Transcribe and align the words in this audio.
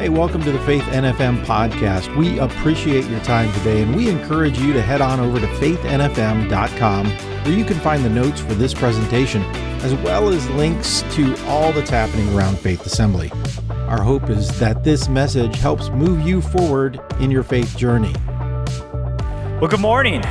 Hey, 0.00 0.08
welcome 0.08 0.42
to 0.44 0.50
the 0.50 0.58
Faith 0.60 0.84
NFM 0.84 1.44
podcast. 1.44 2.16
We 2.16 2.38
appreciate 2.38 3.04
your 3.04 3.20
time 3.20 3.52
today 3.58 3.82
and 3.82 3.94
we 3.94 4.08
encourage 4.08 4.58
you 4.58 4.72
to 4.72 4.80
head 4.80 5.02
on 5.02 5.20
over 5.20 5.38
to 5.38 5.46
faithnfm.com 5.46 7.06
where 7.10 7.52
you 7.52 7.66
can 7.66 7.78
find 7.80 8.02
the 8.02 8.08
notes 8.08 8.40
for 8.40 8.54
this 8.54 8.72
presentation 8.72 9.42
as 9.82 9.94
well 9.96 10.30
as 10.30 10.48
links 10.52 11.02
to 11.10 11.36
all 11.44 11.70
that's 11.74 11.90
happening 11.90 12.34
around 12.34 12.58
Faith 12.58 12.86
Assembly. 12.86 13.30
Our 13.88 14.00
hope 14.00 14.30
is 14.30 14.58
that 14.58 14.84
this 14.84 15.10
message 15.10 15.56
helps 15.56 15.90
move 15.90 16.26
you 16.26 16.40
forward 16.40 16.98
in 17.20 17.30
your 17.30 17.42
faith 17.42 17.76
journey. 17.76 18.14
Well, 19.60 19.68
good 19.68 19.80
morning. 19.80 20.22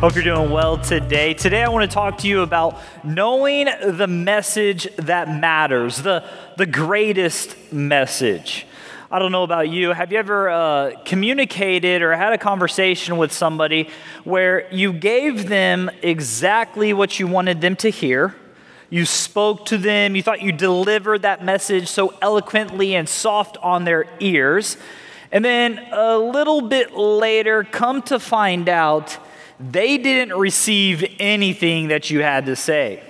Hope 0.00 0.14
you're 0.14 0.24
doing 0.24 0.50
well 0.50 0.78
today. 0.78 1.34
Today, 1.34 1.62
I 1.62 1.68
want 1.68 1.90
to 1.90 1.94
talk 1.94 2.16
to 2.20 2.26
you 2.26 2.40
about 2.40 2.80
knowing 3.04 3.68
the 3.84 4.06
message 4.06 4.88
that 4.96 5.28
matters, 5.28 5.98
the, 5.98 6.24
the 6.56 6.64
greatest 6.64 7.70
message. 7.70 8.66
I 9.10 9.18
don't 9.18 9.30
know 9.30 9.42
about 9.42 9.68
you. 9.68 9.90
Have 9.90 10.10
you 10.10 10.18
ever 10.18 10.48
uh, 10.48 10.92
communicated 11.04 12.00
or 12.00 12.16
had 12.16 12.32
a 12.32 12.38
conversation 12.38 13.18
with 13.18 13.30
somebody 13.30 13.90
where 14.24 14.72
you 14.72 14.94
gave 14.94 15.50
them 15.50 15.90
exactly 16.00 16.94
what 16.94 17.20
you 17.20 17.26
wanted 17.26 17.60
them 17.60 17.76
to 17.76 17.90
hear? 17.90 18.34
You 18.88 19.04
spoke 19.04 19.66
to 19.66 19.76
them, 19.76 20.16
you 20.16 20.22
thought 20.22 20.40
you 20.40 20.52
delivered 20.52 21.20
that 21.22 21.44
message 21.44 21.88
so 21.88 22.14
eloquently 22.22 22.94
and 22.94 23.06
soft 23.06 23.58
on 23.58 23.84
their 23.84 24.06
ears. 24.18 24.78
And 25.30 25.44
then 25.44 25.78
a 25.92 26.16
little 26.16 26.62
bit 26.62 26.96
later, 26.96 27.64
come 27.64 28.00
to 28.04 28.18
find 28.18 28.66
out 28.66 29.18
they 29.60 29.98
didn't 29.98 30.36
receive 30.38 31.04
anything 31.18 31.88
that 31.88 32.10
you 32.10 32.22
had 32.22 32.46
to 32.46 32.56
say. 32.56 33.02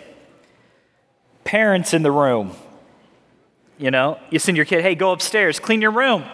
Parents 1.44 1.94
in 1.94 2.02
the 2.02 2.10
room, 2.10 2.52
you 3.78 3.90
know, 3.90 4.18
you 4.30 4.38
send 4.38 4.56
your 4.56 4.66
kid, 4.66 4.82
hey, 4.82 4.94
go 4.94 5.12
upstairs, 5.12 5.60
clean 5.60 5.80
your 5.80 5.92
room. 5.92 6.24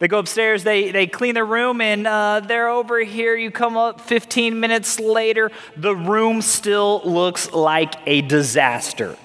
They 0.00 0.08
go 0.08 0.18
upstairs, 0.18 0.64
they, 0.64 0.90
they 0.90 1.06
clean 1.06 1.34
their 1.34 1.46
room, 1.46 1.80
and 1.80 2.06
uh, 2.06 2.40
they're 2.40 2.68
over 2.68 2.98
here. 3.00 3.36
You 3.36 3.50
come 3.50 3.76
up 3.76 4.00
15 4.02 4.60
minutes 4.60 5.00
later, 5.00 5.50
the 5.76 5.96
room 5.96 6.42
still 6.42 7.00
looks 7.04 7.50
like 7.52 7.94
a 8.06 8.20
disaster. 8.20 9.16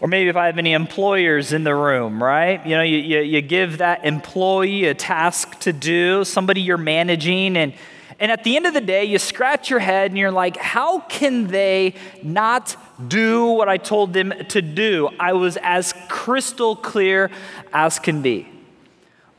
Or 0.00 0.06
maybe 0.06 0.28
if 0.28 0.36
I 0.36 0.46
have 0.46 0.58
any 0.58 0.74
employers 0.74 1.52
in 1.52 1.64
the 1.64 1.74
room, 1.74 2.22
right? 2.22 2.64
You 2.64 2.76
know, 2.76 2.82
you, 2.82 2.98
you, 2.98 3.20
you 3.20 3.40
give 3.40 3.78
that 3.78 4.04
employee 4.04 4.84
a 4.84 4.94
task 4.94 5.58
to 5.60 5.72
do, 5.72 6.24
somebody 6.24 6.60
you're 6.60 6.76
managing, 6.76 7.56
and 7.56 7.72
and 8.18 8.30
at 8.30 8.44
the 8.44 8.56
end 8.56 8.66
of 8.66 8.74
the 8.74 8.80
day, 8.80 9.04
you 9.04 9.18
scratch 9.18 9.70
your 9.70 9.80
head 9.80 10.10
and 10.10 10.18
you're 10.18 10.30
like, 10.30 10.56
how 10.56 11.00
can 11.00 11.48
they 11.48 11.94
not 12.22 12.76
do 13.08 13.46
what 13.46 13.68
I 13.68 13.76
told 13.76 14.12
them 14.12 14.32
to 14.48 14.62
do? 14.62 15.08
I 15.18 15.32
was 15.32 15.58
as 15.62 15.94
crystal 16.08 16.76
clear 16.76 17.30
as 17.72 17.98
can 17.98 18.22
be. 18.22 18.48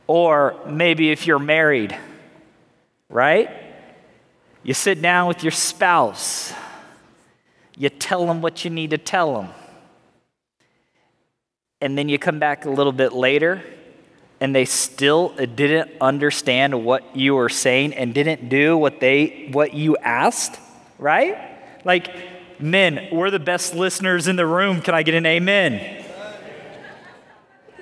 Or 0.06 0.56
maybe 0.66 1.10
if 1.10 1.26
you're 1.26 1.38
married, 1.38 1.96
right? 3.08 3.50
You 4.62 4.74
sit 4.74 5.00
down 5.00 5.28
with 5.28 5.42
your 5.42 5.52
spouse, 5.52 6.52
you 7.76 7.88
tell 7.88 8.26
them 8.26 8.42
what 8.42 8.64
you 8.64 8.70
need 8.70 8.90
to 8.90 8.98
tell 8.98 9.34
them. 9.34 9.52
And 11.80 11.96
then 11.96 12.08
you 12.08 12.18
come 12.18 12.38
back 12.38 12.64
a 12.64 12.70
little 12.70 12.92
bit 12.92 13.12
later 13.12 13.62
and 14.40 14.54
they 14.54 14.64
still 14.64 15.30
didn't 15.30 15.90
understand 16.00 16.84
what 16.84 17.16
you 17.16 17.34
were 17.34 17.48
saying 17.48 17.94
and 17.94 18.12
didn't 18.12 18.48
do 18.48 18.76
what 18.76 19.00
they 19.00 19.48
what 19.52 19.72
you 19.72 19.96
asked, 19.98 20.58
right? 20.98 21.38
Like 21.84 22.60
men, 22.60 23.08
we're 23.12 23.30
the 23.30 23.38
best 23.38 23.74
listeners 23.74 24.28
in 24.28 24.36
the 24.36 24.46
room. 24.46 24.82
Can 24.82 24.94
I 24.94 25.02
get 25.02 25.14
an 25.14 25.26
amen? 25.26 26.04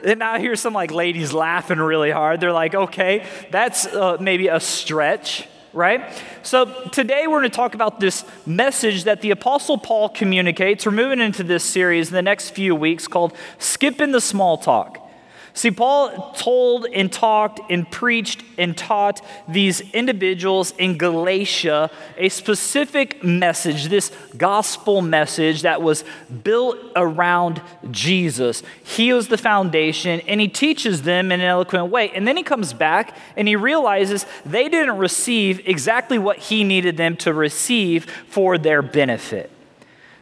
And 0.04 0.18
now 0.18 0.34
I 0.34 0.38
hear 0.38 0.54
some 0.54 0.74
like 0.74 0.90
ladies 0.90 1.32
laughing 1.32 1.78
really 1.78 2.10
hard. 2.10 2.40
They're 2.40 2.52
like, 2.52 2.74
okay, 2.74 3.26
that's 3.50 3.86
uh, 3.86 4.18
maybe 4.20 4.48
a 4.48 4.60
stretch, 4.60 5.48
right? 5.72 6.12
So 6.42 6.66
today 6.90 7.26
we're 7.26 7.40
going 7.40 7.50
to 7.50 7.56
talk 7.56 7.74
about 7.74 8.00
this 8.00 8.24
message 8.44 9.04
that 9.04 9.22
the 9.22 9.30
Apostle 9.30 9.78
Paul 9.78 10.10
communicates. 10.10 10.84
We're 10.84 10.92
moving 10.92 11.20
into 11.20 11.42
this 11.42 11.64
series 11.64 12.08
in 12.08 12.14
the 12.14 12.22
next 12.22 12.50
few 12.50 12.74
weeks 12.74 13.08
called 13.08 13.34
Skipping 13.58 14.12
the 14.12 14.20
Small 14.20 14.58
Talk. 14.58 15.03
See, 15.56 15.70
Paul 15.70 16.32
told 16.32 16.84
and 16.86 17.12
talked 17.12 17.60
and 17.70 17.88
preached 17.88 18.42
and 18.58 18.76
taught 18.76 19.24
these 19.46 19.80
individuals 19.92 20.72
in 20.78 20.98
Galatia 20.98 21.92
a 22.18 22.28
specific 22.28 23.22
message, 23.22 23.84
this 23.84 24.10
gospel 24.36 25.00
message 25.00 25.62
that 25.62 25.80
was 25.80 26.02
built 26.42 26.76
around 26.96 27.62
Jesus. 27.92 28.64
He 28.82 29.12
was 29.12 29.28
the 29.28 29.38
foundation, 29.38 30.20
and 30.26 30.40
he 30.40 30.48
teaches 30.48 31.02
them 31.02 31.30
in 31.30 31.40
an 31.40 31.46
eloquent 31.46 31.86
way. 31.86 32.10
And 32.10 32.26
then 32.26 32.36
he 32.36 32.42
comes 32.42 32.72
back 32.72 33.16
and 33.36 33.46
he 33.46 33.54
realizes 33.54 34.26
they 34.44 34.68
didn't 34.68 34.98
receive 34.98 35.68
exactly 35.68 36.18
what 36.18 36.38
he 36.38 36.64
needed 36.64 36.96
them 36.96 37.16
to 37.18 37.32
receive 37.32 38.10
for 38.28 38.58
their 38.58 38.82
benefit. 38.82 39.52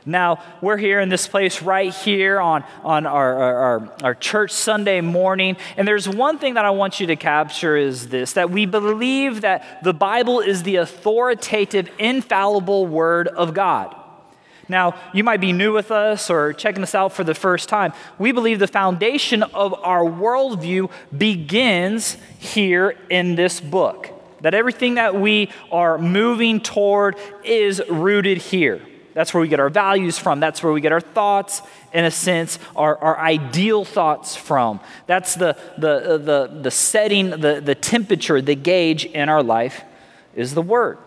Now, 0.04 0.42
we're 0.60 0.78
here 0.78 0.98
in 0.98 1.08
this 1.08 1.28
place 1.28 1.62
right 1.62 1.94
here 1.94 2.40
on, 2.40 2.64
on 2.82 3.06
our, 3.06 3.38
our, 3.38 3.92
our, 4.02 4.14
church 4.14 4.50
Sunday 4.50 5.00
morning. 5.00 5.56
And 5.76 5.86
there's 5.86 6.08
one 6.08 6.38
thing 6.38 6.54
that 6.54 6.64
I 6.64 6.70
want 6.70 6.98
you 6.98 7.06
to 7.06 7.16
capture 7.16 7.76
is 7.76 8.08
this 8.08 8.32
that 8.32 8.50
we 8.50 8.66
believe 8.66 9.42
that 9.42 9.84
the 9.84 9.94
Bible 9.94 10.40
is 10.40 10.64
the 10.64 10.76
authoritative, 10.76 11.88
infallible 11.98 12.86
Word 12.86 13.28
of 13.28 13.54
God. 13.54 13.94
Now, 14.68 14.96
you 15.12 15.22
might 15.22 15.40
be 15.40 15.52
new 15.52 15.72
with 15.72 15.92
us 15.92 16.30
or 16.30 16.52
checking 16.52 16.82
us 16.82 16.94
out 16.94 17.12
for 17.12 17.22
the 17.22 17.34
first 17.34 17.68
time. 17.68 17.92
We 18.18 18.32
believe 18.32 18.58
the 18.58 18.66
foundation 18.66 19.42
of 19.42 19.74
our 19.74 20.02
worldview 20.02 20.90
begins 21.16 22.16
here 22.38 22.96
in 23.08 23.36
this 23.36 23.60
book. 23.60 24.10
That 24.40 24.54
everything 24.54 24.94
that 24.94 25.14
we 25.14 25.50
are 25.70 25.98
moving 25.98 26.60
toward 26.60 27.16
is 27.44 27.80
rooted 27.88 28.38
here. 28.38 28.80
That's 29.14 29.34
where 29.34 29.40
we 29.40 29.48
get 29.48 29.60
our 29.60 29.68
values 29.68 30.18
from. 30.18 30.40
That's 30.40 30.62
where 30.62 30.72
we 30.72 30.80
get 30.80 30.92
our 30.92 31.00
thoughts, 31.00 31.62
in 31.92 32.04
a 32.04 32.10
sense, 32.10 32.58
our, 32.74 32.96
our 32.98 33.18
ideal 33.18 33.84
thoughts 33.84 34.34
from. 34.36 34.80
That's 35.06 35.34
the, 35.34 35.56
the, 35.78 36.14
uh, 36.14 36.16
the, 36.18 36.60
the 36.62 36.70
setting, 36.70 37.30
the, 37.30 37.60
the 37.62 37.74
temperature, 37.74 38.40
the 38.40 38.54
gauge 38.54 39.04
in 39.04 39.28
our 39.28 39.42
life 39.42 39.82
is 40.34 40.54
the 40.54 40.62
Word. 40.62 40.98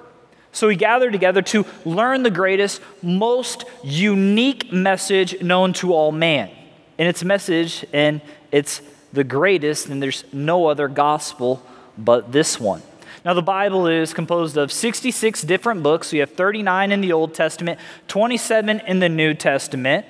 So 0.51 0.67
we 0.67 0.75
gather 0.75 1.11
together 1.11 1.41
to 1.41 1.66
learn 1.83 2.23
the 2.23 2.31
greatest, 2.31 2.81
most 3.01 3.66
unique 3.83 4.72
message 4.72 5.41
known 5.41 5.73
to 5.73 5.93
all 5.93 6.11
man. 6.11 6.49
And 6.97 7.09
its 7.09 7.23
message, 7.23 7.85
and 7.91 8.22
it's 8.51 8.81
the 9.11 9.25
greatest, 9.25 9.87
and 9.87 10.01
there's 10.01 10.23
no 10.31 10.67
other 10.67 10.87
gospel 10.87 11.61
but 11.97 12.31
this 12.31 12.59
one. 12.59 12.81
Now, 13.23 13.33
the 13.33 13.41
Bible 13.41 13.87
is 13.87 14.13
composed 14.13 14.57
of 14.57 14.71
66 14.71 15.41
different 15.43 15.83
books. 15.83 16.11
We 16.11 16.19
have 16.19 16.31
39 16.31 16.91
in 16.91 17.01
the 17.01 17.13
Old 17.13 17.33
Testament, 17.33 17.79
27 18.07 18.81
in 18.87 18.99
the 18.99 19.09
New 19.09 19.33
Testament. 19.33 20.05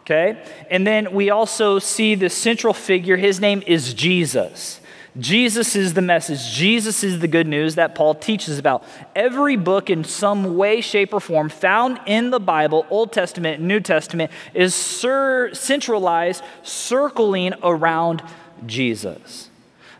Okay? 0.00 0.42
And 0.70 0.86
then 0.86 1.12
we 1.12 1.30
also 1.30 1.78
see 1.78 2.14
the 2.14 2.30
central 2.30 2.72
figure. 2.72 3.16
His 3.16 3.40
name 3.40 3.62
is 3.66 3.92
Jesus. 3.92 4.80
Jesus 5.18 5.74
is 5.74 5.94
the 5.94 6.02
message. 6.02 6.52
Jesus 6.52 7.02
is 7.02 7.20
the 7.20 7.28
good 7.28 7.46
news 7.46 7.76
that 7.76 7.94
Paul 7.94 8.14
teaches 8.14 8.58
about. 8.58 8.84
Every 9.14 9.56
book, 9.56 9.88
in 9.88 10.04
some 10.04 10.56
way, 10.56 10.82
shape, 10.82 11.14
or 11.14 11.20
form, 11.20 11.48
found 11.48 11.98
in 12.06 12.30
the 12.30 12.38
Bible, 12.38 12.86
Old 12.90 13.12
Testament, 13.12 13.62
New 13.62 13.80
Testament, 13.80 14.30
is 14.52 14.74
centralized, 14.74 16.44
circling 16.62 17.54
around 17.62 18.22
Jesus. 18.66 19.48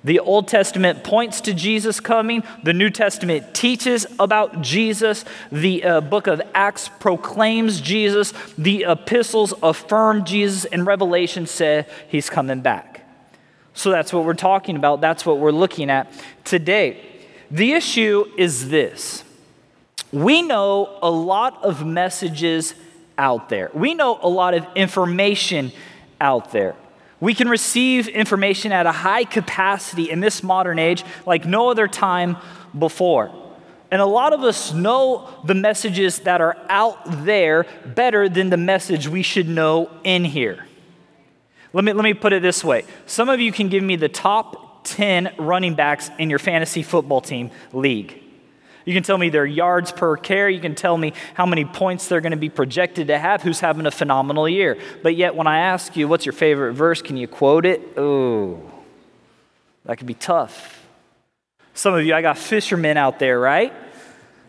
The 0.07 0.21
Old 0.21 0.47
Testament 0.47 1.03
points 1.03 1.41
to 1.43 1.53
Jesus 1.53 1.99
coming. 1.99 2.45
The 2.63 2.73
New 2.73 2.91
Testament 2.91 3.55
teaches 3.55 4.07
about 4.21 4.63
Jesus. 4.63 5.25
The 5.51 5.83
uh, 5.83 6.01
book 6.01 6.29
of 6.29 6.41
Acts 6.55 6.89
proclaims 7.01 7.81
Jesus. 7.81 8.33
The 8.57 8.85
epistles 8.89 9.53
affirm 9.65 10.25
Jesus, 10.25 10.65
and 10.65 10.87
Revelation 10.87 11.49
says 11.49 11.87
he's 12.07 12.31
coming 12.31 12.61
back. 12.61 13.05
So 13.75 13.91
that's 13.91 14.13
what 14.13 14.25
we're 14.25 14.35
talking 14.35 14.77
about. 14.77 15.01
That's 15.01 15.27
what 15.27 15.39
we're 15.39 15.51
looking 15.51 15.91
at 15.91 16.13
today. 16.45 17.05
The 17.51 17.73
issue 17.73 18.27
is 18.39 18.69
this 18.69 19.25
we 20.13 20.41
know 20.41 21.01
a 21.03 21.11
lot 21.11 21.65
of 21.65 21.85
messages 21.85 22.75
out 23.19 23.49
there, 23.49 23.73
we 23.75 23.95
know 23.95 24.21
a 24.23 24.29
lot 24.29 24.55
of 24.55 24.65
information 24.77 25.73
out 26.21 26.53
there. 26.53 26.77
We 27.21 27.35
can 27.35 27.49
receive 27.49 28.09
information 28.09 28.73
at 28.73 28.87
a 28.87 28.93
high 28.93 29.25
capacity 29.25 30.11
in 30.11 30.21
this 30.21 30.43
modern 30.43 30.79
age 30.79 31.05
like 31.25 31.47
no 31.47 31.71
other 31.71 31.89
time 31.89 32.37
before. 32.79 33.33
And 33.91 34.03
a 34.03 34.07
lot 34.07 34.33
of 34.33 34.43
us 34.43 34.75
know 34.75 35.29
the 35.45 35.55
messages 35.55 36.21
that 36.21 36.41
are 36.41 36.57
out 36.69 37.25
there 37.25 37.67
better 37.85 38.29
than 38.29 38.51
the 38.51 38.57
message 38.57 39.09
we 39.09 39.23
should 39.23 39.49
know 39.49 39.91
in 40.05 40.25
here. 40.25 40.67
Let 41.73 41.85
me, 41.85 41.93
let 41.93 42.05
me 42.05 42.15
put 42.15 42.33
it 42.33 42.43
this 42.43 42.65
way 42.65 42.85
some 43.07 43.29
of 43.29 43.41
you 43.41 43.53
can 43.53 43.69
give 43.69 43.83
me 43.83 43.97
the 43.97 44.09
top 44.09 44.85
10 44.85 45.35
running 45.39 45.75
backs 45.75 46.11
in 46.19 46.31
your 46.31 46.39
fantasy 46.39 46.83
football 46.83 47.21
team 47.21 47.51
league. 47.73 48.23
You 48.87 48.95
can 48.95 49.03
tell 49.03 49.19
me 49.19 49.29
their 49.29 49.45
yards 49.45 49.91
per 49.91 50.17
carry. 50.17 50.55
You 50.55 50.61
can 50.61 50.77
tell 50.77 50.97
me 50.97 51.13
how 51.35 51.45
many 51.45 51.65
points 51.65 52.07
they're 52.07 52.21
going 52.21 52.31
to 52.31 52.39
be 52.39 52.49
projected 52.49 53.09
to 53.09 53.19
have, 53.19 53.43
who's 53.43 53.59
having 53.59 53.85
a 53.85 53.91
phenomenal 53.91 54.49
year. 54.49 54.79
But 55.03 55.17
yet, 55.17 55.35
when 55.35 55.49
I 55.49 55.59
ask 55.59 55.97
you, 55.97 56.07
what's 56.07 56.25
your 56.25 56.33
favorite 56.33 56.75
verse, 56.75 57.03
can 57.03 57.17
you 57.17 57.27
quote 57.27 57.67
it? 57.67 57.83
Oh, 57.99 58.63
That 59.85 59.99
could 59.99 60.07
be 60.07 60.15
tough. 60.15 60.87
Some 61.75 61.95
of 61.95 62.07
you, 62.07 62.15
I 62.15 62.23
got 62.23 62.39
fishermen 62.39 62.97
out 62.97 63.19
there, 63.19 63.41
right? 63.41 63.73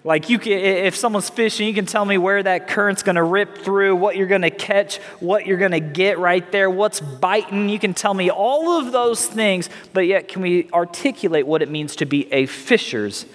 Like 0.04 0.30
you 0.30 0.38
can, 0.38 0.54
if 0.54 0.96
someone's 0.96 1.30
fishing, 1.30 1.68
you 1.68 1.74
can 1.74 1.88
tell 1.88 2.06
me 2.06 2.20
where 2.20 2.42
that 2.42 2.68
current's 2.68 3.02
going 3.02 3.16
to 3.16 3.24
rip 3.24 3.58
through, 3.58 3.96
what 3.96 4.16
you're 4.16 4.28
going 4.28 4.44
to 4.44 4.52
catch, 4.52 4.98
what 5.20 5.48
you're 5.48 5.58
going 5.58 5.72
to 5.72 5.82
get 5.82 6.20
right 6.20 6.50
there, 6.52 6.70
what's 6.70 7.02
biting. 7.02 7.70
You 7.70 7.80
can 7.80 7.96
tell 7.96 8.14
me 8.14 8.30
all 8.30 8.80
of 8.80 8.92
those 8.92 9.26
things, 9.26 9.68
but 9.94 10.02
yet 10.02 10.28
can 10.28 10.44
we 10.44 10.70
articulate 10.72 11.48
what 11.48 11.64
it 11.64 11.70
means 11.70 11.96
to 11.98 12.06
be 12.06 12.32
a 12.32 12.46
fishers 12.46 13.26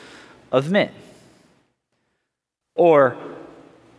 of 0.53 0.71
men? 0.71 0.93
Or 2.77 3.17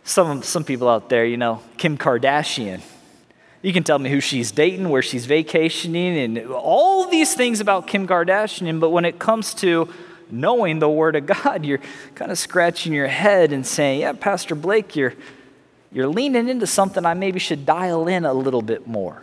some 0.04 0.42
some 0.42 0.64
people 0.64 0.88
out 0.88 1.10
there, 1.10 1.26
you 1.26 1.36
know, 1.36 1.60
Kim 1.76 1.98
Kardashian. 1.98 2.80
You 3.60 3.72
can 3.72 3.82
tell 3.82 3.98
me 3.98 4.10
who 4.10 4.20
she's 4.20 4.52
dating, 4.52 4.88
where 4.90 5.02
she's 5.02 5.24
vacationing, 5.24 6.18
and 6.18 6.38
all 6.50 7.08
these 7.08 7.34
things 7.34 7.60
about 7.60 7.86
Kim 7.86 8.06
Kardashian, 8.06 8.78
but 8.78 8.90
when 8.90 9.06
it 9.06 9.18
comes 9.18 9.54
to 9.54 9.88
knowing 10.30 10.78
the 10.78 10.88
Word 10.88 11.16
of 11.16 11.26
God, 11.26 11.64
you're 11.64 11.80
kind 12.14 12.30
of 12.30 12.38
scratching 12.38 12.92
your 12.92 13.06
head 13.06 13.52
and 13.52 13.66
saying, 13.66 14.00
Yeah, 14.00 14.12
Pastor 14.12 14.54
Blake, 14.54 14.96
you're, 14.96 15.14
you're 15.92 16.08
leaning 16.08 16.48
into 16.48 16.66
something 16.66 17.04
I 17.06 17.14
maybe 17.14 17.38
should 17.38 17.64
dial 17.64 18.06
in 18.08 18.24
a 18.24 18.34
little 18.34 18.62
bit 18.62 18.86
more. 18.86 19.22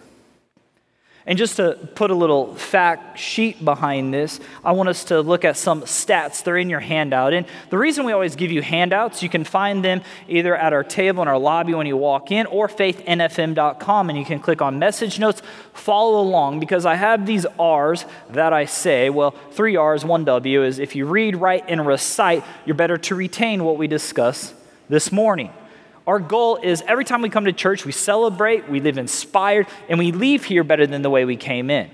And 1.32 1.38
just 1.38 1.56
to 1.56 1.80
put 1.96 2.12
a 2.12 2.14
little 2.14 2.54
fact 2.56 3.18
sheet 3.18 3.64
behind 3.64 4.14
this, 4.14 4.42
I 4.66 4.74
want 4.74 4.90
us 4.90 5.06
to 5.06 5.22
look 5.22 5.46
at 5.46 5.56
some 5.56 5.84
stats. 5.84 6.44
They're 6.44 6.58
in 6.58 6.70
your 6.70 6.82
handout. 6.82 7.32
And 7.32 7.46
the 7.70 7.78
reason 7.78 8.06
we 8.06 8.12
always 8.12 8.36
give 8.36 8.52
you 8.52 8.62
handouts, 8.62 9.24
you 9.24 9.30
can 9.30 9.46
find 9.46 9.82
them 9.82 10.02
either 10.28 10.54
at 10.54 10.74
our 10.74 10.84
table 10.84 11.22
in 11.22 11.30
our 11.30 11.38
lobby 11.38 11.74
when 11.74 11.88
you 11.88 11.96
walk 11.96 12.32
in 12.32 12.48
or 12.48 12.68
faithnfm.com. 12.68 14.10
And 14.10 14.20
you 14.20 14.26
can 14.26 14.42
click 14.42 14.62
on 14.62 14.78
message 14.78 15.20
notes, 15.22 15.42
follow 15.72 16.20
along, 16.20 16.60
because 16.60 16.86
I 16.86 16.96
have 16.96 17.26
these 17.26 17.46
R's 17.58 18.04
that 18.32 18.52
I 18.52 18.66
say. 18.66 19.10
Well, 19.10 19.32
three 19.52 19.78
R's, 19.78 20.04
one 20.04 20.26
W 20.26 20.64
is 20.64 20.80
if 20.80 20.98
you 20.98 21.06
read, 21.06 21.38
write, 21.38 21.64
and 21.70 21.88
recite, 21.88 22.44
you're 22.66 22.76
better 22.76 22.98
to 22.98 23.16
retain 23.16 23.64
what 23.64 23.78
we 23.78 23.88
discuss 23.88 24.54
this 24.90 25.14
morning. 25.14 25.54
Our 26.12 26.20
goal 26.20 26.58
is 26.58 26.84
every 26.90 27.06
time 27.06 27.22
we 27.22 27.30
come 27.30 27.46
to 27.46 27.54
church, 27.54 27.86
we 27.86 27.94
celebrate, 27.94 28.68
we 28.68 28.82
live 28.82 28.98
inspired, 28.98 29.68
and 29.88 29.98
we 29.98 30.12
leave 30.12 30.44
here 30.44 30.66
better 30.66 30.86
than 30.86 31.04
the 31.04 31.10
way 31.10 31.24
we 31.24 31.38
came 31.38 31.70
in. 31.70 31.90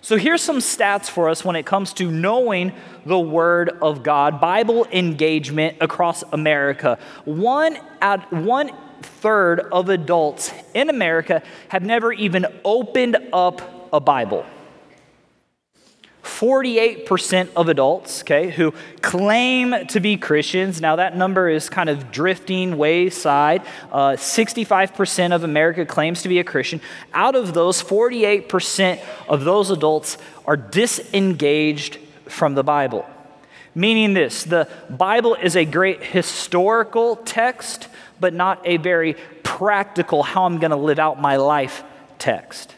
So 0.00 0.16
here's 0.16 0.42
some 0.42 0.58
stats 0.58 1.08
for 1.08 1.28
us 1.28 1.44
when 1.44 1.54
it 1.54 1.64
comes 1.64 1.92
to 1.92 2.10
knowing 2.10 2.72
the 3.06 3.16
Word 3.16 3.68
of 3.80 4.02
God, 4.02 4.40
Bible 4.40 4.86
engagement 4.86 5.76
across 5.80 6.24
America. 6.32 6.98
One 7.26 7.78
at 8.00 8.28
one 8.32 8.72
third 9.02 9.60
of 9.60 9.88
adults 9.88 10.52
in 10.74 10.90
America 10.90 11.40
have 11.68 11.84
never 11.84 12.12
even 12.12 12.44
opened 12.64 13.18
up 13.32 13.88
a 13.92 14.00
Bible. 14.00 14.44
48% 16.28 17.48
of 17.56 17.68
adults, 17.68 18.20
okay, 18.20 18.50
who 18.50 18.72
claim 19.00 19.86
to 19.88 19.98
be 19.98 20.16
Christians, 20.16 20.80
now 20.80 20.96
that 20.96 21.16
number 21.16 21.48
is 21.48 21.68
kind 21.68 21.88
of 21.88 22.12
drifting 22.12 22.76
wayside. 22.76 23.62
Uh, 23.90 24.10
65% 24.10 25.34
of 25.34 25.42
America 25.42 25.84
claims 25.84 26.22
to 26.22 26.28
be 26.28 26.38
a 26.38 26.44
Christian. 26.44 26.80
Out 27.12 27.34
of 27.34 27.54
those, 27.54 27.82
48% 27.82 29.02
of 29.28 29.44
those 29.44 29.70
adults 29.70 30.18
are 30.46 30.56
disengaged 30.56 31.96
from 32.26 32.54
the 32.54 32.62
Bible. 32.62 33.08
Meaning 33.74 34.14
this 34.14 34.44
the 34.44 34.68
Bible 34.90 35.34
is 35.34 35.56
a 35.56 35.64
great 35.64 36.04
historical 36.04 37.16
text, 37.16 37.88
but 38.20 38.34
not 38.34 38.60
a 38.64 38.76
very 38.76 39.14
practical, 39.42 40.22
how 40.22 40.44
I'm 40.44 40.58
going 40.58 40.72
to 40.72 40.76
live 40.76 40.98
out 40.98 41.20
my 41.20 41.36
life 41.36 41.82
text 42.18 42.74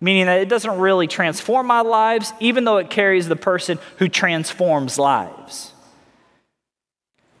meaning 0.00 0.26
that 0.26 0.40
it 0.40 0.48
doesn't 0.48 0.78
really 0.78 1.06
transform 1.06 1.66
my 1.66 1.80
lives, 1.80 2.32
even 2.40 2.64
though 2.64 2.76
it 2.76 2.90
carries 2.90 3.28
the 3.28 3.36
person 3.36 3.78
who 3.98 4.08
transforms 4.08 4.98
lives. 4.98 5.72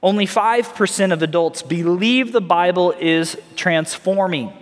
Only 0.02 0.26
5% 0.26 1.12
of 1.12 1.22
adults 1.22 1.62
believe 1.62 2.32
the 2.32 2.40
Bible 2.40 2.94
is 2.98 3.36
transforming. 3.56 4.52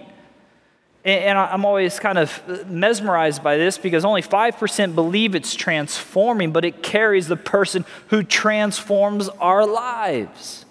And 1.05 1.39
I'm 1.39 1.67
always 1.67 1.99
kind 1.99 2.17
of 2.17 2.67
mesmerized 2.67 3.43
by 3.43 3.59
this 3.59 3.77
because 3.77 4.07
only 4.07 4.23
5% 4.23 4.95
believe 4.95 5.35
it's 5.35 5.55
transforming, 5.55 6.51
but 6.51 6.65
it 6.65 6.83
carries 6.83 7.29
the 7.29 7.37
person 7.37 7.85
who 8.09 8.23
transforms 8.23 9.29
our 9.29 9.67
lives. 9.67 10.65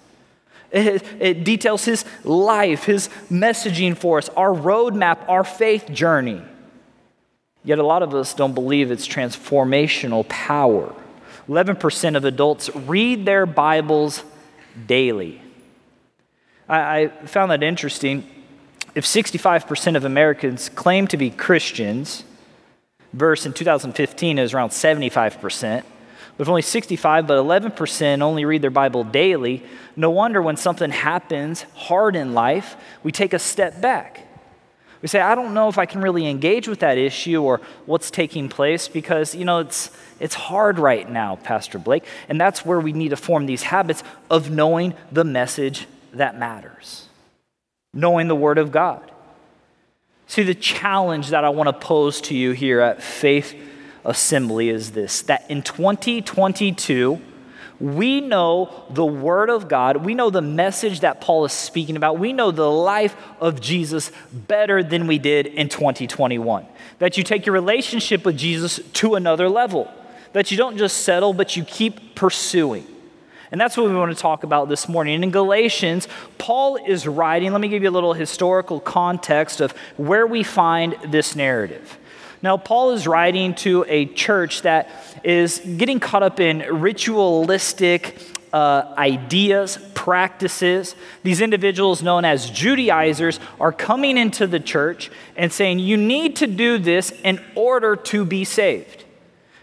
It, 0.72 1.04
it, 1.20 1.44
details 1.44 1.84
his 1.84 2.04
life, 2.24 2.82
his 2.82 3.08
messaging 3.30 3.96
for 3.96 4.18
us, 4.18 4.28
our 4.30 4.50
roadmap, 4.50 5.20
our 5.28 5.44
faith 5.44 5.88
journey. 5.92 6.42
Yet 7.64 7.78
a 7.78 7.82
lot 7.82 8.02
of 8.02 8.14
us 8.14 8.34
don't 8.34 8.54
believe 8.54 8.90
it's 8.90 9.08
transformational 9.08 10.28
power. 10.28 10.94
11% 11.48 12.16
of 12.16 12.24
adults 12.24 12.74
read 12.74 13.24
their 13.24 13.46
Bibles 13.46 14.22
daily. 14.86 15.40
I, 16.68 17.02
I 17.02 17.08
found 17.26 17.50
that 17.50 17.62
interesting. 17.62 18.28
If 18.94 19.04
65% 19.04 19.96
of 19.96 20.04
Americans 20.04 20.68
claim 20.68 21.06
to 21.08 21.16
be 21.16 21.30
Christians, 21.30 22.24
verse 23.12 23.46
in 23.46 23.52
2015 23.52 24.38
is 24.38 24.54
around 24.54 24.70
75%, 24.70 25.82
but 26.36 26.42
if 26.42 26.48
only 26.48 26.62
65 26.62 27.26
but 27.26 27.42
11% 27.42 28.22
only 28.22 28.44
read 28.44 28.62
their 28.62 28.70
Bible 28.70 29.04
daily, 29.04 29.62
no 29.96 30.10
wonder 30.10 30.42
when 30.42 30.56
something 30.56 30.90
happens 30.90 31.62
hard 31.74 32.16
in 32.16 32.34
life, 32.34 32.76
we 33.02 33.12
take 33.12 33.32
a 33.32 33.38
step 33.38 33.80
back. 33.80 34.26
We 35.04 35.08
say, 35.08 35.20
I 35.20 35.34
don't 35.34 35.52
know 35.52 35.68
if 35.68 35.76
I 35.76 35.84
can 35.84 36.00
really 36.00 36.26
engage 36.26 36.66
with 36.66 36.78
that 36.78 36.96
issue 36.96 37.42
or 37.42 37.60
what's 37.84 38.10
taking 38.10 38.48
place 38.48 38.88
because, 38.88 39.34
you 39.34 39.44
know, 39.44 39.58
it's, 39.58 39.90
it's 40.18 40.34
hard 40.34 40.78
right 40.78 41.06
now, 41.06 41.36
Pastor 41.36 41.78
Blake. 41.78 42.06
And 42.30 42.40
that's 42.40 42.64
where 42.64 42.80
we 42.80 42.94
need 42.94 43.10
to 43.10 43.16
form 43.16 43.44
these 43.44 43.64
habits 43.64 44.02
of 44.30 44.50
knowing 44.50 44.94
the 45.12 45.22
message 45.22 45.86
that 46.14 46.38
matters, 46.38 47.06
knowing 47.92 48.28
the 48.28 48.34
Word 48.34 48.56
of 48.56 48.72
God. 48.72 49.10
See, 50.26 50.42
the 50.42 50.54
challenge 50.54 51.28
that 51.28 51.44
I 51.44 51.50
want 51.50 51.68
to 51.68 51.74
pose 51.74 52.22
to 52.22 52.34
you 52.34 52.52
here 52.52 52.80
at 52.80 53.02
Faith 53.02 53.54
Assembly 54.06 54.70
is 54.70 54.92
this 54.92 55.20
that 55.20 55.50
in 55.50 55.60
2022, 55.60 57.20
we 57.80 58.20
know 58.20 58.84
the 58.90 59.04
Word 59.04 59.50
of 59.50 59.68
God. 59.68 59.98
We 59.98 60.14
know 60.14 60.30
the 60.30 60.42
message 60.42 61.00
that 61.00 61.20
Paul 61.20 61.44
is 61.44 61.52
speaking 61.52 61.96
about. 61.96 62.18
We 62.18 62.32
know 62.32 62.50
the 62.50 62.70
life 62.70 63.16
of 63.40 63.60
Jesus 63.60 64.12
better 64.32 64.82
than 64.82 65.06
we 65.06 65.18
did 65.18 65.46
in 65.46 65.68
2021. 65.68 66.66
That 67.00 67.18
you 67.18 67.24
take 67.24 67.46
your 67.46 67.52
relationship 67.52 68.24
with 68.24 68.36
Jesus 68.36 68.80
to 68.94 69.16
another 69.16 69.48
level. 69.48 69.92
That 70.32 70.50
you 70.50 70.56
don't 70.56 70.78
just 70.78 70.98
settle, 70.98 71.32
but 71.32 71.56
you 71.56 71.64
keep 71.64 72.14
pursuing. 72.14 72.86
And 73.50 73.60
that's 73.60 73.76
what 73.76 73.86
we 73.86 73.94
want 73.94 74.14
to 74.14 74.20
talk 74.20 74.42
about 74.42 74.68
this 74.68 74.88
morning. 74.88 75.22
In 75.22 75.30
Galatians, 75.30 76.08
Paul 76.38 76.76
is 76.76 77.06
writing, 77.06 77.52
let 77.52 77.60
me 77.60 77.68
give 77.68 77.82
you 77.82 77.88
a 77.88 77.92
little 77.92 78.12
historical 78.12 78.80
context 78.80 79.60
of 79.60 79.72
where 79.96 80.26
we 80.26 80.42
find 80.42 80.96
this 81.06 81.36
narrative. 81.36 81.98
Now, 82.44 82.58
Paul 82.58 82.90
is 82.90 83.06
writing 83.06 83.54
to 83.54 83.86
a 83.88 84.04
church 84.04 84.60
that 84.62 84.90
is 85.24 85.60
getting 85.60 85.98
caught 85.98 86.22
up 86.22 86.40
in 86.40 86.58
ritualistic 86.58 88.18
uh, 88.52 88.94
ideas, 88.98 89.78
practices. 89.94 90.94
These 91.22 91.40
individuals, 91.40 92.02
known 92.02 92.26
as 92.26 92.50
Judaizers, 92.50 93.40
are 93.58 93.72
coming 93.72 94.18
into 94.18 94.46
the 94.46 94.60
church 94.60 95.10
and 95.36 95.50
saying, 95.50 95.78
You 95.78 95.96
need 95.96 96.36
to 96.36 96.46
do 96.46 96.76
this 96.76 97.12
in 97.24 97.42
order 97.54 97.96
to 97.96 98.26
be 98.26 98.44
saved. 98.44 99.04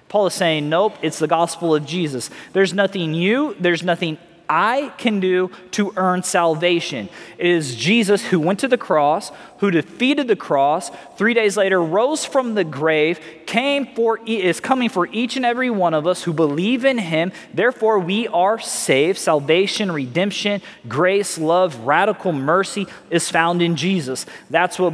Paul 0.09 0.25
is 0.25 0.33
saying, 0.33 0.67
Nope, 0.67 0.95
it's 1.03 1.19
the 1.19 1.27
gospel 1.27 1.75
of 1.75 1.85
Jesus. 1.85 2.31
There's 2.53 2.73
nothing 2.73 3.13
you, 3.13 3.55
there's 3.59 3.83
nothing 3.83 4.17
I 4.53 4.91
can 4.97 5.21
do 5.21 5.49
to 5.71 5.93
earn 5.95 6.23
salvation. 6.23 7.07
It 7.37 7.47
is 7.47 7.73
Jesus 7.73 8.25
who 8.25 8.37
went 8.37 8.59
to 8.59 8.67
the 8.67 8.77
cross, 8.77 9.31
who 9.59 9.71
defeated 9.71 10.27
the 10.27 10.35
cross, 10.35 10.91
three 11.15 11.33
days 11.33 11.55
later 11.55 11.81
rose 11.81 12.25
from 12.25 12.53
the 12.53 12.65
grave, 12.65 13.21
came 13.45 13.95
for 13.95 14.19
is 14.25 14.59
coming 14.59 14.89
for 14.89 15.07
each 15.07 15.37
and 15.37 15.45
every 15.45 15.69
one 15.69 15.93
of 15.93 16.05
us 16.05 16.23
who 16.23 16.33
believe 16.33 16.83
in 16.83 16.97
him. 16.97 17.31
Therefore, 17.53 17.97
we 17.97 18.27
are 18.27 18.59
saved. 18.59 19.19
Salvation, 19.19 19.89
redemption, 19.89 20.61
grace, 20.85 21.37
love, 21.37 21.79
radical 21.85 22.33
mercy 22.33 22.87
is 23.09 23.29
found 23.29 23.61
in 23.61 23.77
Jesus. 23.77 24.25
That's 24.49 24.77
what, 24.77 24.93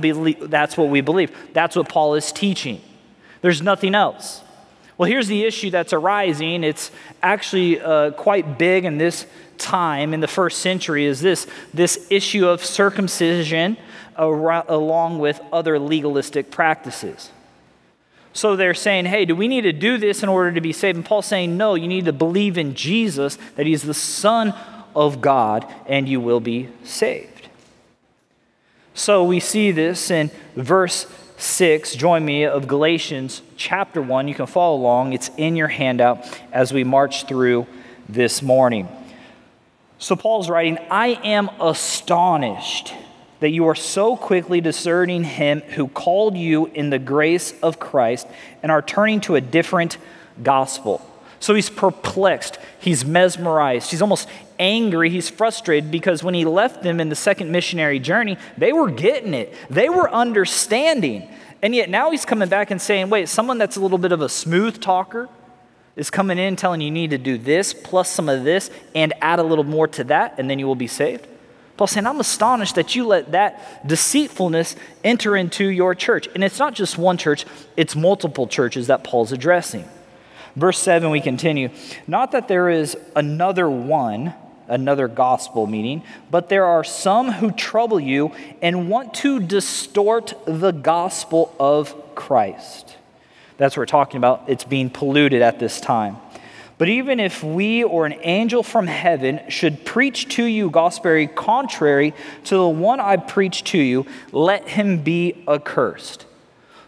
that's 0.51 0.77
what 0.77 0.89
we 0.89 1.01
believe. 1.01 1.35
That's 1.53 1.75
what 1.75 1.89
Paul 1.89 2.13
is 2.13 2.31
teaching. 2.31 2.79
There's 3.41 3.63
nothing 3.63 3.95
else. 3.95 4.43
Well, 4.97 5.09
here's 5.09 5.27
the 5.27 5.43
issue 5.43 5.69
that's 5.69 5.93
arising. 5.93 6.63
It's 6.63 6.91
actually 7.21 7.79
uh, 7.79 8.11
quite 8.11 8.57
big 8.57 8.85
in 8.85 8.97
this 8.97 9.25
time 9.57 10.13
in 10.13 10.19
the 10.19 10.27
first 10.27 10.59
century 10.59 11.05
is 11.05 11.19
this 11.19 11.47
this 11.73 12.07
issue 12.11 12.47
of 12.47 12.63
circumcision 12.63 13.75
along 14.15 15.19
with 15.19 15.39
other 15.51 15.77
legalistic 15.77 16.49
practices. 16.49 17.31
So 18.33 18.55
they're 18.55 18.73
saying, 18.73 19.05
hey, 19.05 19.25
do 19.25 19.35
we 19.35 19.47
need 19.47 19.61
to 19.61 19.73
do 19.73 19.97
this 19.97 20.21
in 20.21 20.29
order 20.29 20.51
to 20.51 20.61
be 20.61 20.73
saved? 20.73 20.95
And 20.95 21.05
Paul's 21.05 21.25
saying, 21.25 21.57
no, 21.57 21.75
you 21.75 21.87
need 21.87 22.05
to 22.05 22.13
believe 22.13 22.57
in 22.57 22.75
Jesus, 22.75 23.37
that 23.55 23.65
he's 23.65 23.81
the 23.81 23.95
Son 23.95 24.53
of 24.95 25.21
God, 25.21 25.71
and 25.87 26.07
you 26.07 26.21
will 26.21 26.39
be 26.39 26.69
saved. 26.83 27.49
So 28.93 29.23
we 29.23 29.39
see 29.39 29.71
this 29.71 30.11
in 30.11 30.31
verse 30.55 31.05
6, 31.39 31.95
join 31.95 32.25
me, 32.25 32.45
of 32.45 32.67
Galatians 32.67 33.43
chapter 33.57 34.01
1. 34.01 34.27
You 34.27 34.33
can 34.33 34.47
follow 34.47 34.75
along, 34.75 35.13
it's 35.13 35.29
in 35.37 35.55
your 35.55 35.67
handout 35.67 36.25
as 36.51 36.73
we 36.73 36.83
march 36.83 37.27
through 37.27 37.67
this 38.09 38.41
morning. 38.41 38.87
So 39.99 40.15
Paul's 40.15 40.49
writing, 40.49 40.79
I 40.89 41.09
am 41.23 41.49
astonished 41.61 42.91
that 43.39 43.49
you 43.49 43.67
are 43.67 43.75
so 43.75 44.17
quickly 44.17 44.61
deserting 44.61 45.23
him 45.23 45.61
who 45.61 45.87
called 45.87 46.35
you 46.35 46.65
in 46.67 46.89
the 46.89 46.97
grace 46.97 47.53
of 47.61 47.79
Christ 47.79 48.27
and 48.63 48.71
are 48.71 48.81
turning 48.81 49.21
to 49.21 49.35
a 49.35 49.41
different 49.41 49.99
gospel. 50.41 51.07
So 51.39 51.53
he's 51.53 51.69
perplexed, 51.69 52.57
he's 52.79 53.05
mesmerized, 53.05 53.91
he's 53.91 54.01
almost 54.01 54.27
angry, 54.59 55.09
he's 55.09 55.29
frustrated 55.29 55.91
because 55.91 56.23
when 56.23 56.33
he 56.33 56.45
left 56.45 56.83
them 56.83 56.99
in 56.99 57.09
the 57.09 57.15
second 57.15 57.51
missionary 57.51 57.99
journey, 57.99 58.37
they 58.57 58.73
were 58.73 58.89
getting 58.89 59.33
it, 59.33 59.53
they 59.69 59.89
were 59.89 60.09
understanding. 60.11 61.27
And 61.61 61.73
yet 61.73 61.89
now 61.89 62.11
he's 62.11 62.25
coming 62.25 62.49
back 62.49 62.71
and 62.71 62.81
saying, 62.81 63.09
wait, 63.09 63.29
someone 63.29 63.57
that's 63.57 63.77
a 63.77 63.79
little 63.79 63.97
bit 63.97 64.11
of 64.11 64.21
a 64.21 64.29
smooth 64.29 64.79
talker 64.79 65.27
is 65.95 66.11
coming 66.11 66.37
in 66.37 66.55
telling 66.55 66.79
you 66.81 66.91
need 66.91 67.09
to 67.09 67.17
do 67.17 67.37
this 67.37 67.73
plus 67.73 68.09
some 68.09 68.29
of 68.29 68.43
this 68.43 68.69
and 68.93 69.13
add 69.21 69.39
a 69.39 69.43
little 69.43 69.63
more 69.63 69.87
to 69.87 70.03
that, 70.03 70.35
and 70.37 70.49
then 70.49 70.59
you 70.59 70.67
will 70.67 70.75
be 70.75 70.87
saved. 70.87 71.27
Paul's 71.75 71.91
saying, 71.91 72.07
I'm 72.07 72.19
astonished 72.19 72.75
that 72.75 72.95
you 72.95 73.05
let 73.05 73.31
that 73.31 73.87
deceitfulness 73.87 74.75
enter 75.03 75.35
into 75.35 75.67
your 75.67 75.93
church. 75.93 76.27
And 76.33 76.43
it's 76.43 76.57
not 76.57 76.73
just 76.73 76.97
one 76.97 77.17
church, 77.17 77.45
it's 77.75 77.95
multiple 77.95 78.47
churches 78.47 78.87
that 78.87 79.03
Paul's 79.03 79.31
addressing. 79.31 79.87
Verse 80.55 80.79
7, 80.79 81.11
we 81.11 81.21
continue. 81.21 81.69
Not 82.07 82.31
that 82.31 82.47
there 82.47 82.69
is 82.69 82.97
another 83.15 83.69
one, 83.69 84.33
another 84.67 85.07
gospel 85.07 85.67
meaning, 85.67 86.03
but 86.29 86.49
there 86.49 86.65
are 86.65 86.83
some 86.83 87.31
who 87.31 87.51
trouble 87.51 87.99
you 87.99 88.31
and 88.61 88.89
want 88.89 89.13
to 89.15 89.39
distort 89.39 90.33
the 90.45 90.71
gospel 90.71 91.53
of 91.59 92.15
Christ. 92.15 92.95
That's 93.57 93.75
what 93.75 93.81
we're 93.81 93.85
talking 93.87 94.17
about. 94.17 94.43
It's 94.47 94.63
being 94.63 94.89
polluted 94.89 95.41
at 95.41 95.59
this 95.59 95.81
time. 95.81 96.17
But 96.77 96.89
even 96.89 97.19
if 97.19 97.43
we 97.43 97.83
or 97.83 98.05
an 98.05 98.15
angel 98.21 98.61
from 98.61 98.85
heaven 98.85 99.41
should 99.49 99.83
preach 99.83 100.29
to 100.35 100.43
you 100.43 100.69
gospel 100.69 101.27
contrary 101.27 102.13
to 102.45 102.55
the 102.55 102.67
one 102.67 102.99
I 102.99 103.17
preach 103.17 103.63
to 103.71 103.79
you, 103.79 104.05
let 104.31 104.67
him 104.67 105.01
be 105.01 105.43
accursed. 105.47 106.25